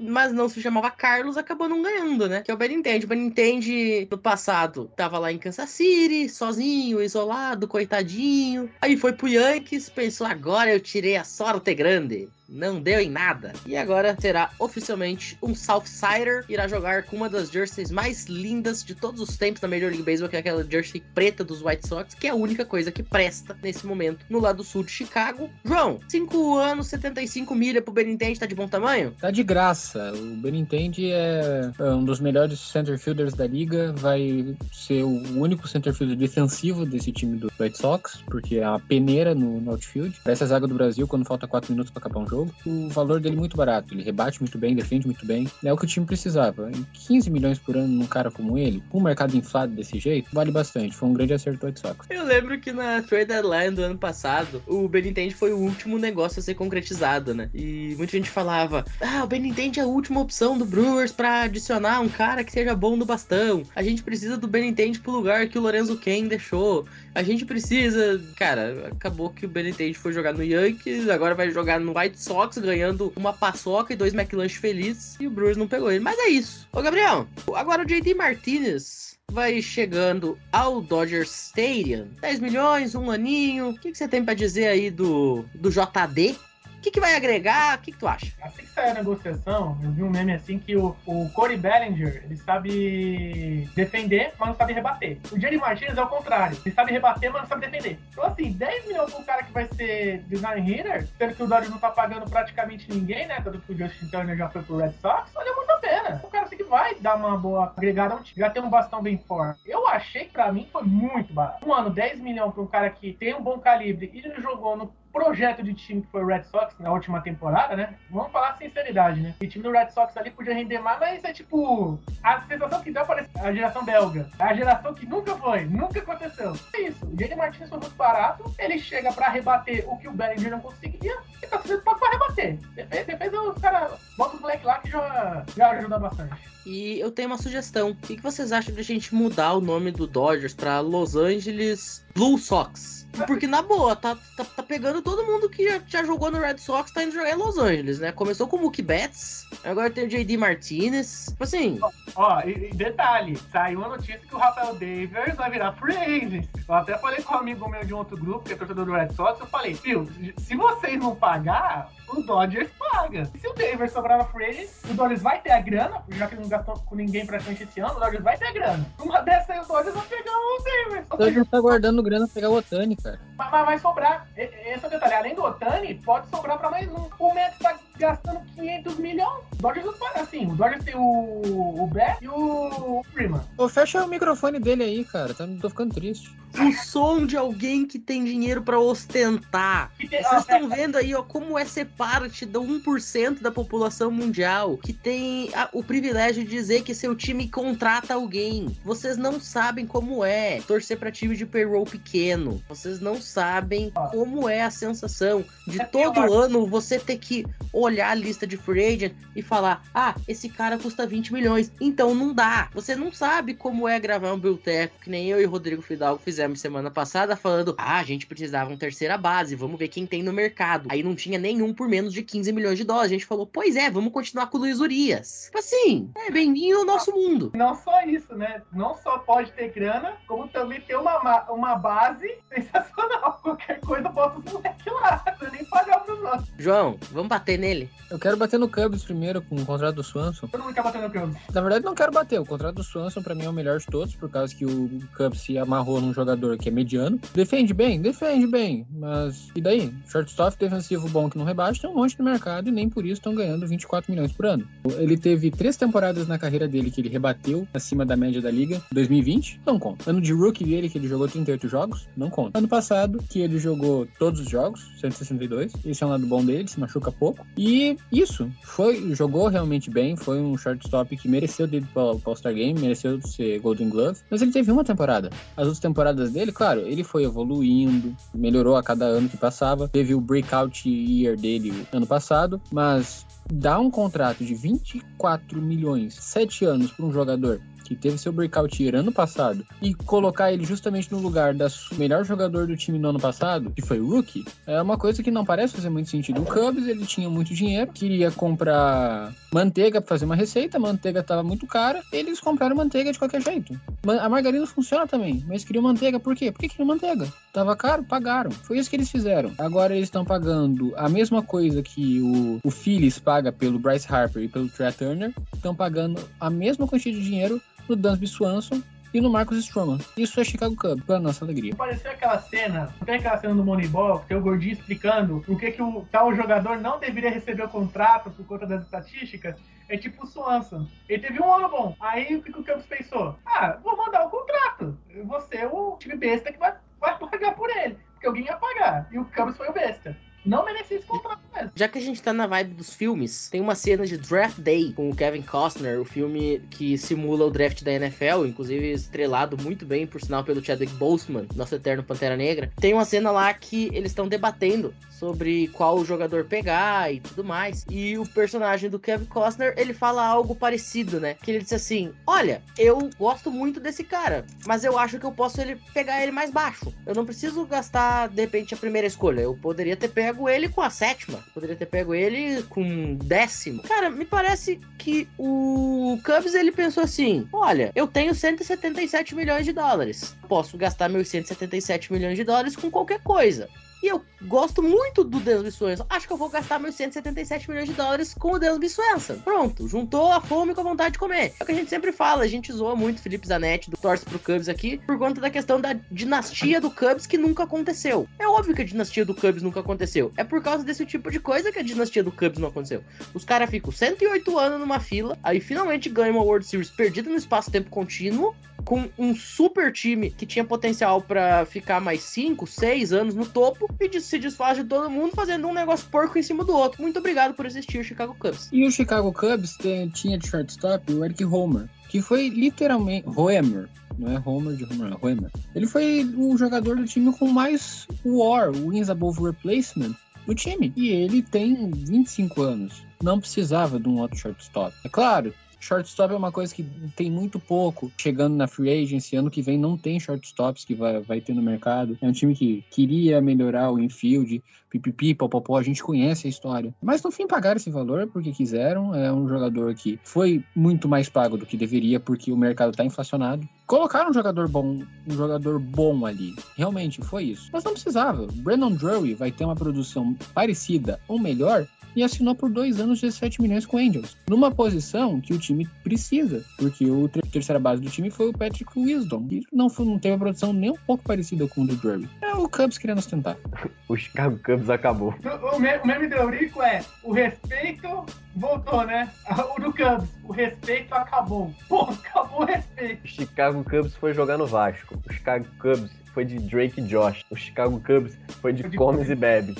[0.00, 2.42] mas não se chamava Carlos, acabou não ganhando, né?
[2.42, 3.04] Que é o Benintendi.
[3.04, 8.70] O Benintendi, no passado, tava lá em Kansas City, sozinho, isolado, coitadinho.
[8.80, 12.28] Aí foi pro Yankees, pensou, agora eu tirei a sorte grande.
[12.48, 13.52] Não deu em nada.
[13.66, 16.44] E agora será oficialmente um Southsider.
[16.48, 20.02] Irá jogar com uma das jerseys mais lindas de todos os tempos da Major League
[20.02, 23.02] Baseball, que é aquela jersey preta dos White Sox, que é a única coisa que
[23.02, 25.50] presta nesse momento no lado sul de Chicago.
[25.64, 29.14] João, 5 anos, 75 milha pro Benintendi, tá de bom tamanho?
[29.20, 30.12] Tá de graça.
[30.14, 33.92] O Benintendi é é um dos melhores center fielders da liga.
[33.96, 38.80] Vai ser o único center fielder defensivo desse time do White Sox, porque é uma
[38.80, 40.18] peneira no, no outfield.
[40.22, 42.37] Parece a zaga do Brasil quando falta 4 minutos pra acabar um jogo.
[42.66, 43.94] O valor dele é muito barato.
[43.94, 45.48] Ele rebate muito bem, defende muito bem.
[45.64, 46.70] É o que o time precisava.
[46.70, 50.28] E 15 milhões por ano num cara como ele, com um mercado inflado desse jeito,
[50.32, 50.94] vale bastante.
[50.94, 52.06] Foi um grande acerto do White Sox.
[52.10, 56.40] Eu lembro que na trade deadline do ano passado, o Benintendi foi o último negócio
[56.40, 57.50] a ser concretizado, né?
[57.54, 62.00] E muita gente falava: "Ah, o Benintendi é a última opção do Brewers pra adicionar
[62.00, 63.62] um cara que seja bom no bastão.
[63.74, 66.86] A gente precisa do Benintendi pro lugar que o Lorenzo Ken deixou.
[67.18, 71.80] A gente precisa, cara, acabou que o Benintendi foi jogar no Yankees, agora vai jogar
[71.80, 75.90] no White Sox ganhando uma paçoca e dois McLanche felizes e o Brewers não pegou
[75.90, 75.98] ele.
[75.98, 76.68] Mas é isso.
[76.72, 82.06] Ô, Gabriel, agora o JD Martinez vai chegando ao Dodger Stadium.
[82.20, 83.70] 10 milhões, um aninho.
[83.70, 86.38] O que, que você tem pra dizer aí do, do JD?
[86.78, 87.76] O que, que vai agregar?
[87.76, 88.32] O que, que tu acha?
[88.40, 92.22] Assim que saiu a negociação, eu vi um meme assim que o, o Corey Bellinger,
[92.24, 95.18] ele sabe defender, mas não sabe rebater.
[95.32, 96.56] O Jerry Martinez é o contrário.
[96.64, 97.98] Ele sabe rebater, mas não sabe defender.
[98.12, 101.70] Então, assim, 10 milhões pro cara que vai ser design hitter, sendo que o Dodgers
[101.70, 103.40] não tá pagando praticamente ninguém, né?
[103.42, 106.20] Tanto que o Justin Turner já foi pro Red Sox, olha muito a pena.
[106.22, 108.38] O cara assim que vai dar uma boa agregada ao time.
[108.38, 109.60] Já tem um bastão bem forte.
[109.66, 111.68] Eu achei que pra mim foi muito barato.
[111.68, 114.92] Um ano, 10 milhões pra um cara que tem um bom calibre e jogou no
[115.12, 117.94] projeto de time que foi o Red Sox na última temporada, né?
[118.10, 119.34] Vamos falar sinceridade, né?
[119.40, 121.98] O time do Red Sox ali podia render mais, mas é tipo.
[122.22, 124.28] A sensação que dá parece a geração belga.
[124.38, 126.52] A geração que nunca foi, nunca aconteceu.
[126.74, 127.04] É isso.
[127.06, 127.36] O J.D.
[127.36, 131.46] Martinez foi muito barato, ele chega pra rebater o que o Bellinger não conseguia e
[131.46, 132.58] tá sendo pago pra rebater.
[132.74, 136.58] Defesa, defesa, os caras bota o moleque lá que já, já ajuda bastante.
[136.66, 137.90] E eu tenho uma sugestão.
[137.90, 142.04] O que, vocês acham de a gente mudar o nome do Dodgers pra Los Angeles
[142.14, 143.07] Blue Sox?
[143.26, 146.58] Porque, na boa, tá, tá, tá pegando todo mundo que já, já jogou no Red
[146.58, 148.12] Sox, tá indo jogar em Los Angeles, né?
[148.12, 150.36] Começou com o Mookie Betts, agora tem o J.D.
[150.36, 151.26] Martinez.
[151.30, 151.80] Tipo assim,
[152.14, 156.48] Ó, e, e detalhe, saiu a notícia que o Rafael Davis vai virar free agent.
[156.68, 158.92] Eu até falei com um amigo meu de um outro grupo, que é torcedor do
[158.92, 163.30] Red Sox, eu falei, viu, se vocês não pagar, o Dodgers paga.
[163.34, 166.26] E se o Davis sobrar na free agent, o Dodgers vai ter a grana, já
[166.26, 168.86] que não gastou com ninguém praticamente esse ano, o Dodgers vai ter a grana.
[168.98, 171.06] Uma dessas aí o Dodgers vai pegar o Davis.
[171.10, 173.20] O Dodgers tá guardando grana pra pegar o Otani, cara.
[173.36, 174.28] Mas mas vai sobrar.
[174.36, 175.14] Esse é o detalhe.
[175.14, 177.08] Além do Otani, pode sobrar pra mais um.
[177.18, 179.44] O Mets tá gastando 500 milhões.
[179.52, 180.46] O Dodgers não paga assim.
[180.46, 183.40] O Dodgers tem o, o Beck e o Freeman.
[183.56, 185.34] Ô, fecha o microfone dele aí, cara.
[185.34, 186.36] Tá, tô ficando triste.
[186.58, 189.92] O som de alguém que tem dinheiro pra ostentar.
[189.98, 194.08] Tem- Vocês ah, estão vendo aí, ó, como é ser parte do 1% da população
[194.10, 198.76] mundial que tem a- o privilégio de dizer que seu time contrata alguém.
[198.84, 202.62] Vocês não sabem como é torcer pra time de payroll pequeno.
[202.68, 206.44] Vocês não sabem como é a sensação de É todo pior.
[206.44, 210.78] ano você ter que olhar a lista de free agent e falar: ah, esse cara
[210.78, 212.68] custa 20 milhões, então não dá.
[212.72, 216.22] Você não sabe como é gravar um bilteco, que nem eu e o Rodrigo Fidalgo
[216.24, 220.22] fizemos semana passada, falando: ah, a gente precisava uma terceira base, vamos ver quem tem
[220.22, 220.86] no mercado.
[220.88, 223.10] Aí não tinha nenhum por menos de 15 milhões de dólares.
[223.10, 225.44] A gente falou: pois é, vamos continuar com o Luiz Urias.
[225.46, 227.50] Tipo assim, é bem-vindo ao nosso mundo.
[227.54, 228.62] Não só isso, né?
[228.72, 233.38] Não só pode ter grana, como também ter uma, ma- uma base sensacional.
[233.42, 235.22] Qualquer coisa, bota os moleques lá.
[235.26, 236.48] Não precisa nem pagar pros outros.
[236.58, 237.88] João, vamos bater nele?
[238.10, 240.46] Eu quero bater no Cubs primeiro com o contrato do Swanson.
[240.46, 241.36] Todo mundo quer bater no Cubs.
[241.52, 242.40] Na verdade, não quero bater.
[242.40, 244.88] O contrato do Swanson, pra mim, é o melhor de todos, por causa que o
[245.16, 247.18] Cubs se amarrou num jogador que é mediano.
[247.34, 249.94] Defende bem, defende bem, mas e daí?
[250.06, 253.34] Shortstop defensivo bom que não rebate um monte no mercado e nem por isso estão
[253.34, 254.66] ganhando 24 milhões por ano.
[254.98, 258.82] Ele teve três temporadas na carreira dele que ele rebateu acima da média da liga.
[258.92, 260.10] 2020, não conta.
[260.10, 262.58] Ano de rookie dele, que ele jogou 38 jogos, não conta.
[262.58, 265.72] Ano passado, que ele jogou todos os jogos, 162.
[265.84, 267.46] Esse é um lado bom dele, se machuca pouco.
[267.56, 272.54] E isso, foi, jogou realmente bem, foi um shortstop que mereceu dele para o All-Star
[272.54, 275.30] Game, mereceu ser Golden Glove, mas ele teve uma temporada.
[275.56, 280.14] As outras temporadas dele, claro, ele foi evoluindo, melhorou a cada ano que passava, teve
[280.14, 286.92] o breakout year dele ano passado, mas dar um contrato de 24 milhões, 7 anos
[286.92, 291.18] para um jogador que teve seu breakout year ano passado e colocar ele justamente no
[291.18, 291.66] lugar do
[291.96, 295.30] melhor jogador do time no ano passado, que foi o Rookie, é uma coisa que
[295.30, 296.42] não parece fazer muito sentido.
[296.42, 301.22] O Cubs, ele tinha muito dinheiro, queria comprar manteiga para fazer uma receita, a manteiga
[301.22, 303.80] tava muito cara, eles compraram manteiga de qualquer jeito.
[304.20, 306.52] A margarina funciona também, mas queriam manteiga, por quê?
[306.52, 307.26] Por que queriam manteiga?
[307.52, 308.50] Tava caro, pagaram.
[308.50, 309.52] Foi isso que eles fizeram.
[309.56, 314.42] Agora eles estão pagando a mesma coisa que o, o Phillies paga pelo Bryce Harper
[314.42, 318.82] e pelo Trey Turner, estão pagando a mesma quantia de dinheiro no Dansby Swanson
[319.12, 319.98] e no Marcus Stroman.
[320.16, 321.74] Isso é Chicago Cubs, para nossa alegria.
[321.74, 325.58] Pareceu aquela cena, não tem aquela cena do Moneyball, que tem o gordinho explicando por
[325.58, 329.56] que, que o tal jogador não deveria receber o contrato por conta das estatísticas.
[329.88, 330.86] É tipo o Swanson.
[331.08, 331.96] Ele teve um ano bom.
[331.98, 333.38] Aí o que, o Campos pensou?
[333.46, 334.98] Ah, vou mandar o contrato.
[335.24, 337.96] Você é o time besta que vai, vai pagar por ele.
[338.12, 339.08] Porque alguém ia pagar.
[339.10, 340.14] E o Campos foi o besta.
[340.44, 341.70] Não merecia esse contrato mesmo.
[341.74, 344.92] Já que a gente tá na vibe dos filmes, tem uma cena de Draft Day
[344.92, 349.84] com o Kevin Costner, o filme que simula o draft da NFL, inclusive estrelado muito
[349.84, 352.70] bem, por sinal, pelo Chadwick Boseman, nosso eterno Pantera Negra.
[352.80, 357.84] Tem uma cena lá que eles estão debatendo sobre qual jogador pegar e tudo mais.
[357.90, 361.34] E o personagem do Kevin Costner, ele fala algo parecido, né?
[361.34, 365.32] Que ele disse assim: Olha, eu gosto muito desse cara, mas eu acho que eu
[365.32, 366.94] posso ele pegar ele mais baixo.
[367.04, 369.40] Eu não preciso gastar, de repente, a primeira escolha.
[369.40, 371.42] Eu poderia ter pego ele com a sétima.
[371.54, 373.82] Poderia ter pego ele com um décimo.
[373.82, 379.72] Cara, me parece que o Cubs ele pensou assim: olha, eu tenho 177 milhões de
[379.72, 380.36] dólares.
[380.48, 383.68] Posso gastar meus 177 milhões de dólares com qualquer coisa.
[384.02, 386.06] E eu gosto muito do Dansby Swanson.
[386.08, 389.38] Acho que eu vou gastar meus 177 milhões de dólares com o Dansby Swanson.
[389.40, 391.52] Pronto, juntou a fome com a vontade de comer.
[391.58, 394.24] É o que a gente sempre fala, a gente zoa muito Felipe Zanetti, do Torce
[394.24, 398.28] pro Cubs aqui, por conta da questão da dinastia do Cubs que nunca aconteceu.
[398.38, 400.32] É óbvio que a dinastia do Cubs nunca aconteceu.
[400.36, 403.02] É por causa desse tipo de coisa que a dinastia do Cubs não aconteceu.
[403.34, 407.36] Os caras ficam 108 anos numa fila, aí finalmente ganham uma World Series perdida no
[407.36, 413.34] espaço-tempo contínuo, com um super time que tinha potencial pra ficar mais 5, 6 anos
[413.34, 416.72] no topo e se desfaz de todo mundo fazendo um negócio porco em cima do
[416.72, 417.02] outro.
[417.02, 418.68] Muito obrigado por existir Chicago Cubs.
[418.72, 423.88] E o Chicago Cubs tem- tinha de shortstop o Eric Homer, que foi literalmente Homer,
[424.18, 425.50] não é Homer de Homer, é Homer.
[425.74, 430.14] Ele foi o jogador do time com mais WAR, Wins Above Replacement,
[430.46, 430.92] do time.
[430.96, 433.02] E ele tem 25 anos.
[433.22, 434.94] Não precisava de um outro shortstop.
[435.04, 436.82] É claro, shortstop é uma coisa que
[437.16, 439.36] tem muito pouco chegando na free agency.
[439.36, 442.18] Ano que vem não tem shortstops que vai, vai ter no mercado.
[442.20, 446.94] É um time que queria melhorar o infield, pipipi, popopó, a gente conhece a história.
[447.02, 449.14] Mas no fim pagaram esse valor porque quiseram.
[449.14, 453.04] É um jogador que foi muito mais pago do que deveria porque o mercado tá
[453.04, 453.68] inflacionado.
[453.86, 456.54] Colocaram um jogador bom, um jogador bom ali.
[456.76, 457.70] Realmente foi isso.
[457.72, 458.46] Mas não precisava.
[458.52, 461.86] Brandon Drury vai ter uma produção parecida ou melhor
[462.18, 464.36] e assinou por dois anos 17 milhões com Angels.
[464.48, 468.52] Numa posição que o time precisa, porque o ter- terceira base do time foi o
[468.52, 471.86] Patrick Wisdom, que não, foi, não teve a produção nem um pouco parecida com o
[471.86, 472.28] do Drury.
[472.42, 473.56] É o Cubs querendo ostentar.
[474.08, 475.34] O Chicago Cubs acabou.
[475.44, 478.24] O, o me- o meme do Eurico é o respeito
[478.56, 479.30] voltou, né?
[479.76, 481.72] O do Cubs, o respeito acabou.
[481.88, 483.22] Pô, acabou o respeito.
[483.24, 485.18] O Chicago Cubs foi jogar no Vasco.
[485.28, 487.44] O Chicago Cubs foi de Drake e Josh.
[487.50, 489.30] O Chicago Cubs foi de Foi de comes comes.
[489.30, 489.76] e bebes.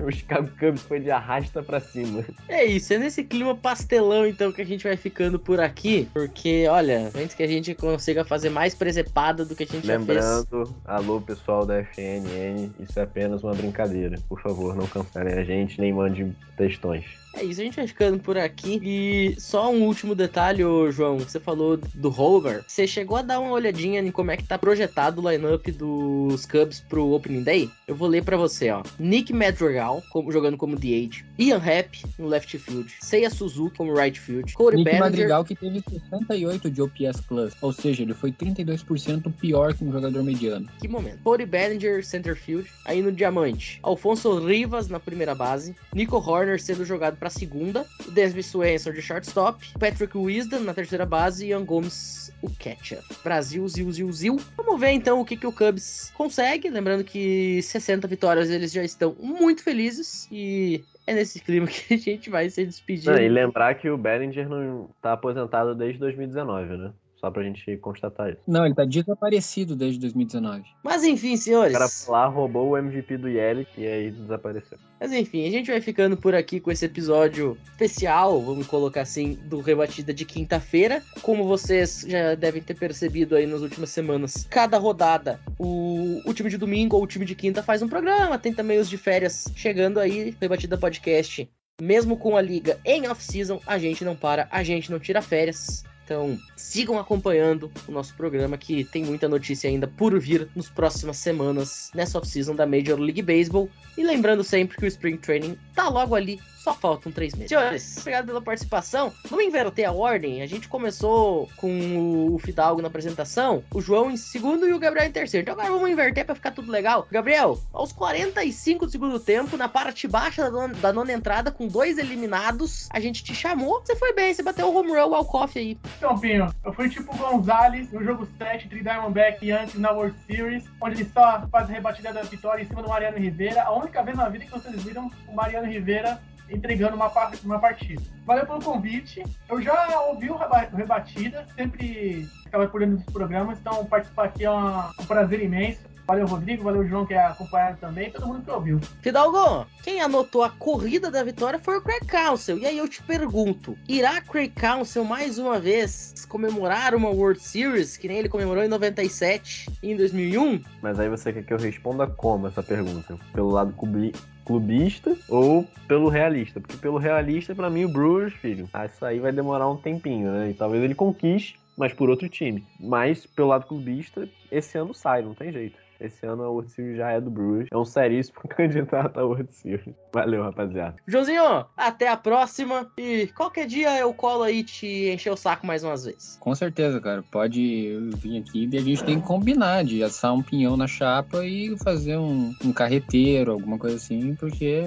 [0.10, 2.24] O Chicago Cubs foi de arrasta pra cima.
[2.48, 6.66] É isso, é nesse clima pastelão então que a gente vai ficando por aqui, porque
[6.68, 10.08] olha, antes que a gente consiga fazer mais presepada do que a gente já fez.
[10.08, 14.18] Lembrando, alô pessoal da FNN, isso é apenas uma brincadeira.
[14.28, 17.04] Por favor, não cancelem a gente, nem mandem textões.
[17.34, 18.80] É isso, a gente vai ficando por aqui.
[18.82, 21.18] E só um último detalhe, ô João.
[21.18, 22.64] Você falou do Hover.
[22.66, 26.44] Você chegou a dar uma olhadinha em como é que tá projetado o lineup dos
[26.44, 27.70] Cubs pro Opening Day?
[27.86, 28.82] Eu vou ler pra você, ó.
[28.98, 31.24] Nick Madrigal, como, jogando como DH.
[31.38, 32.90] Ian Happ no left field.
[33.00, 34.52] Seiya Suzuki como right field.
[34.54, 35.10] Corey Nick Bellinger.
[35.10, 39.92] Madrigal que teve 68 de OPS Plus, ou seja, ele foi 32% pior que um
[39.92, 40.68] jogador mediano.
[40.80, 41.18] Que momento.
[41.22, 42.70] Corey Bellinger, center field.
[42.84, 45.74] Aí no diamante, Alfonso Rivas na primeira base.
[45.94, 47.86] Nico Horner sendo jogado pra segunda.
[48.12, 49.64] Desby Swenson de shortstop.
[49.78, 51.46] Patrick Wisdom na terceira base.
[51.46, 53.00] E Ian Gomes, o catcher.
[53.22, 54.40] Brasil, zil, zil, zil.
[54.56, 56.70] Vamos ver então o que, que o Cubs consegue.
[56.70, 60.28] Lembrando que 60 vitórias eles já estão muito felizes.
[60.30, 63.10] E é nesse clima que a gente vai se despedir.
[63.10, 66.92] E lembrar que o Bellinger não tá aposentado desde 2019, né?
[67.20, 68.40] Só pra gente constatar isso.
[68.46, 70.64] Não, ele tá desaparecido desde 2019.
[70.82, 71.72] Mas enfim, O senhores.
[71.72, 74.78] cara foi lá, roubou o MVP do Yelich e aí desapareceu.
[74.98, 79.38] Mas enfim, a gente vai ficando por aqui com esse episódio especial, vamos colocar assim,
[79.44, 81.02] do Rebatida de quinta-feira.
[81.20, 86.48] Como vocês já devem ter percebido aí nas últimas semanas, cada rodada o, o time
[86.48, 89.46] de domingo ou o time de quinta faz um programa, tem também os de férias
[89.54, 91.46] chegando aí, Rebatida Podcast.
[91.82, 95.82] Mesmo com a liga em off-season, a gente não para, a gente não tira férias.
[96.10, 101.18] Então, sigam acompanhando o nosso programa que tem muita notícia ainda por vir nas próximas
[101.18, 103.70] semanas nessa off-season da Major League Baseball.
[103.96, 107.48] E lembrando sempre que o Spring Training tá logo ali, só faltam três meses.
[107.48, 109.10] Senhores, obrigado pela participação.
[109.30, 110.42] Vamos inverter a ordem.
[110.42, 115.06] A gente começou com o Fidalgo na apresentação, o João em segundo e o Gabriel
[115.06, 115.42] em terceiro.
[115.42, 117.08] Então agora vamos inverter pra ficar tudo legal.
[117.10, 121.66] Gabriel, aos 45 do segundo tempo, na parte baixa da nona, da nona entrada, com
[121.66, 123.80] dois eliminados, a gente te chamou.
[123.80, 125.78] Você foi bem, você bateu o home run ao coffee aí.
[126.18, 130.64] Pinho, eu fui tipo Gonzalez no jogo 7 entre Diamondback e Yankees na World Series,
[130.80, 133.62] onde ele só faz a rebatida da vitória em cima do Mariano Rivera.
[133.64, 136.18] A única vez na vida que vocês viram o Mariano Rivera
[136.50, 137.10] entregando uma,
[137.44, 138.02] uma partida.
[138.26, 139.22] Valeu pelo convite.
[139.48, 144.24] Eu já ouvi o reba- o Rebatida, sempre ficava por dentro dos programas, então participar
[144.24, 145.80] aqui é um prazer imenso.
[146.10, 148.80] Valeu, Rodrigo, valeu, João, que é acompanhado também, todo mundo que ouviu.
[149.00, 152.58] Fidalgo, quem anotou a corrida da vitória foi o Craig Council.
[152.58, 157.96] E aí eu te pergunto: irá Craig Council mais uma vez comemorar uma World Series,
[157.96, 160.60] que nem ele comemorou em 97 e em 2001?
[160.82, 163.16] Mas aí você quer que eu responda como essa pergunta?
[163.32, 164.12] Pelo lado clubi-
[164.44, 166.60] clubista ou pelo realista?
[166.60, 170.32] Porque pelo realista, pra mim, o Brewers, filho, ah, isso aí vai demorar um tempinho,
[170.32, 170.50] né?
[170.50, 172.66] E talvez ele conquiste, mas por outro time.
[172.80, 175.78] Mas pelo lado clubista, esse ano sai, não tem jeito.
[176.00, 177.68] Esse ano a World Series já é do Brewers.
[177.70, 179.94] É um seríssimo candidato à World Series.
[180.12, 180.96] Valeu, rapaziada.
[181.06, 182.90] Joãozinho, até a próxima.
[182.96, 186.36] E qualquer dia eu colo aí te encher o saco mais umas vezes.
[186.40, 187.22] Com certeza, cara.
[187.30, 191.44] Pode vir aqui e a gente tem que combinar de assar um pinhão na chapa
[191.44, 194.82] e fazer um, um carreteiro, alguma coisa assim, porque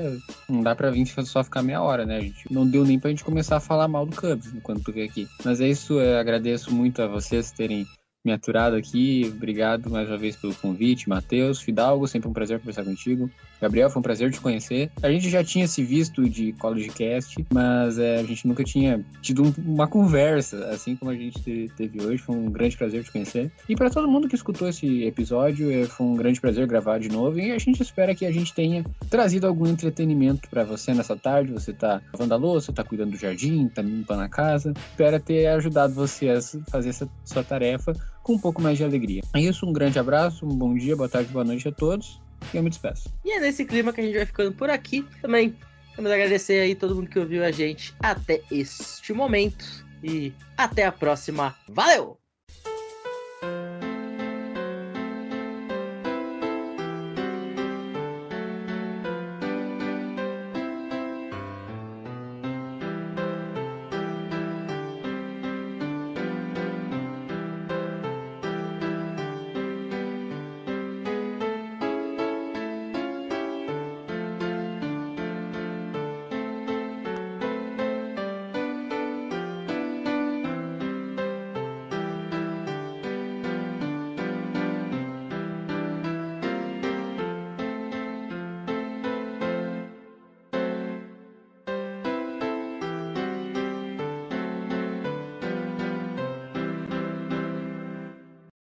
[0.50, 2.18] não dá pra vir só ficar meia hora, né?
[2.18, 4.92] A gente não deu nem pra gente começar a falar mal do Cubs enquanto tu
[4.92, 5.28] veio aqui.
[5.44, 7.86] Mas é isso, eu agradeço muito a vocês terem
[8.24, 9.30] me aturado aqui.
[9.36, 13.30] Obrigado mais uma vez pelo convite, Matheus, Fidalgo, sempre um prazer conversar contigo.
[13.62, 14.90] Gabriel, foi um prazer te conhecer.
[15.02, 19.04] A gente já tinha se visto de College Cast, mas é, a gente nunca tinha
[19.22, 22.18] tido um- uma conversa, assim como a gente te- teve hoje.
[22.22, 23.52] Foi um grande prazer te conhecer.
[23.68, 27.10] E para todo mundo que escutou esse episódio, é, foi um grande prazer gravar de
[27.10, 27.40] novo.
[27.40, 31.52] E a gente espera que a gente tenha trazido algum entretenimento para você nessa tarde.
[31.54, 34.74] Você tá lavando a louça, tá cuidando do jardim, tá limpando a casa.
[34.92, 37.94] Espera ter ajudado você a fazer essa sua tarefa
[38.24, 39.22] com um pouco mais de alegria.
[39.36, 42.20] É isso, um grande abraço, um bom dia, boa tarde, boa noite a todos.
[42.54, 43.14] E eu me despeço.
[43.24, 45.06] E é nesse clima que a gente vai ficando por aqui.
[45.22, 45.56] Também
[45.96, 49.86] vamos agradecer aí todo mundo que ouviu a gente até este momento.
[50.04, 51.56] E até a próxima.
[51.70, 52.23] Valeu!